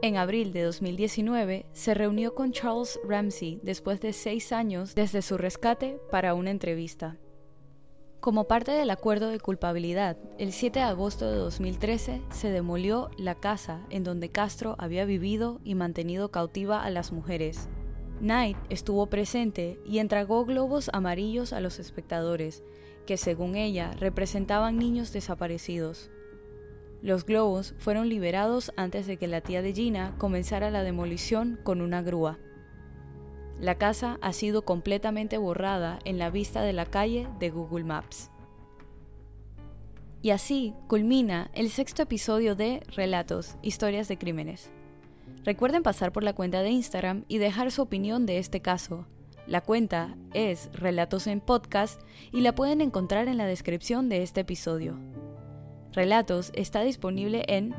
En 0.00 0.16
abril 0.16 0.52
de 0.52 0.62
2019 0.62 1.66
se 1.72 1.92
reunió 1.92 2.32
con 2.36 2.52
Charles 2.52 3.00
Ramsey 3.02 3.58
después 3.64 4.00
de 4.00 4.12
seis 4.12 4.52
años 4.52 4.94
desde 4.94 5.22
su 5.22 5.36
rescate 5.36 5.98
para 6.12 6.34
una 6.34 6.52
entrevista. 6.52 7.16
Como 8.20 8.46
parte 8.46 8.70
del 8.70 8.90
acuerdo 8.90 9.28
de 9.28 9.40
culpabilidad, 9.40 10.16
el 10.38 10.52
7 10.52 10.78
de 10.78 10.84
agosto 10.84 11.28
de 11.28 11.36
2013 11.38 12.22
se 12.30 12.50
demolió 12.50 13.10
la 13.18 13.34
casa 13.34 13.86
en 13.90 14.04
donde 14.04 14.28
Castro 14.28 14.76
había 14.78 15.04
vivido 15.04 15.60
y 15.64 15.74
mantenido 15.74 16.30
cautiva 16.30 16.84
a 16.84 16.90
las 16.90 17.10
mujeres. 17.10 17.68
Knight 18.20 18.56
estuvo 18.70 19.06
presente 19.06 19.80
y 19.84 19.98
entregó 19.98 20.44
globos 20.44 20.90
amarillos 20.92 21.52
a 21.52 21.60
los 21.60 21.80
espectadores, 21.80 22.62
que 23.04 23.16
según 23.16 23.56
ella 23.56 23.92
representaban 23.98 24.78
niños 24.78 25.12
desaparecidos. 25.12 26.10
Los 27.00 27.24
globos 27.24 27.74
fueron 27.78 28.08
liberados 28.08 28.72
antes 28.76 29.06
de 29.06 29.16
que 29.16 29.28
la 29.28 29.40
tía 29.40 29.62
de 29.62 29.72
Gina 29.72 30.14
comenzara 30.18 30.70
la 30.70 30.82
demolición 30.82 31.58
con 31.62 31.80
una 31.80 32.02
grúa. 32.02 32.38
La 33.60 33.76
casa 33.76 34.18
ha 34.20 34.32
sido 34.32 34.62
completamente 34.62 35.38
borrada 35.38 35.98
en 36.04 36.18
la 36.18 36.30
vista 36.30 36.62
de 36.62 36.72
la 36.72 36.86
calle 36.86 37.28
de 37.38 37.50
Google 37.50 37.84
Maps. 37.84 38.30
Y 40.22 40.30
así 40.30 40.74
culmina 40.88 41.50
el 41.54 41.70
sexto 41.70 42.02
episodio 42.02 42.56
de 42.56 42.82
Relatos, 42.94 43.56
Historias 43.62 44.08
de 44.08 44.18
Crímenes. 44.18 44.70
Recuerden 45.44 45.84
pasar 45.84 46.12
por 46.12 46.24
la 46.24 46.32
cuenta 46.32 46.62
de 46.62 46.70
Instagram 46.70 47.24
y 47.28 47.38
dejar 47.38 47.70
su 47.70 47.82
opinión 47.82 48.26
de 48.26 48.38
este 48.38 48.60
caso. 48.60 49.06
La 49.46 49.60
cuenta 49.60 50.16
es 50.34 50.68
Relatos 50.72 51.26
en 51.28 51.40
Podcast 51.40 52.00
y 52.32 52.40
la 52.40 52.54
pueden 52.54 52.80
encontrar 52.80 53.28
en 53.28 53.38
la 53.38 53.46
descripción 53.46 54.08
de 54.08 54.22
este 54.22 54.40
episodio. 54.40 54.98
Relatos 55.92 56.50
está 56.54 56.82
disponible 56.82 57.44
en 57.48 57.74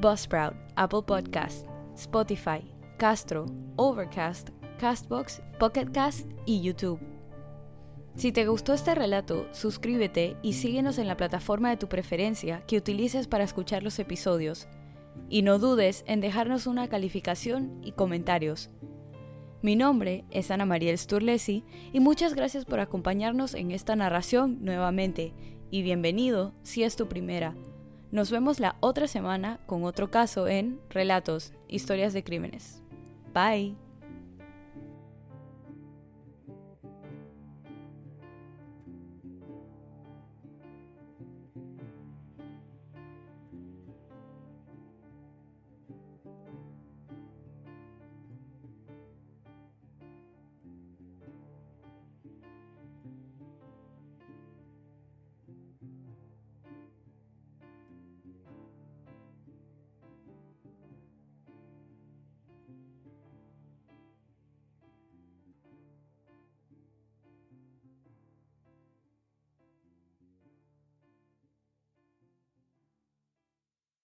Buzzsprout, 0.00 0.54
Apple 0.76 1.02
Podcast, 1.04 1.66
Spotify, 1.96 2.72
Castro, 2.98 3.46
Overcast, 3.76 4.50
Castbox, 4.78 5.42
Pocketcast 5.58 6.30
y 6.46 6.62
YouTube. 6.62 7.00
Si 8.14 8.30
te 8.30 8.46
gustó 8.46 8.74
este 8.74 8.94
relato, 8.94 9.48
suscríbete 9.52 10.36
y 10.42 10.52
síguenos 10.52 10.98
en 10.98 11.08
la 11.08 11.16
plataforma 11.16 11.70
de 11.70 11.78
tu 11.78 11.88
preferencia 11.88 12.62
que 12.66 12.76
utilices 12.76 13.26
para 13.26 13.44
escuchar 13.44 13.82
los 13.82 13.98
episodios. 13.98 14.68
Y 15.28 15.42
no 15.42 15.58
dudes 15.58 16.04
en 16.06 16.20
dejarnos 16.20 16.66
una 16.66 16.88
calificación 16.88 17.80
y 17.82 17.92
comentarios. 17.92 18.70
Mi 19.62 19.76
nombre 19.76 20.24
es 20.30 20.50
Ana 20.50 20.66
María 20.66 20.96
Sturlesi 20.96 21.64
y 21.92 22.00
muchas 22.00 22.34
gracias 22.34 22.64
por 22.64 22.80
acompañarnos 22.80 23.54
en 23.54 23.70
esta 23.70 23.96
narración 23.96 24.58
nuevamente 24.60 25.32
y 25.72 25.82
bienvenido 25.82 26.52
si 26.62 26.84
es 26.84 26.96
tu 26.96 27.08
primera. 27.08 27.56
Nos 28.10 28.30
vemos 28.30 28.60
la 28.60 28.76
otra 28.80 29.08
semana 29.08 29.58
con 29.64 29.84
otro 29.84 30.10
caso 30.10 30.46
en 30.46 30.78
Relatos, 30.90 31.54
Historias 31.66 32.12
de 32.12 32.22
Crímenes. 32.22 32.82
Bye. 33.32 33.74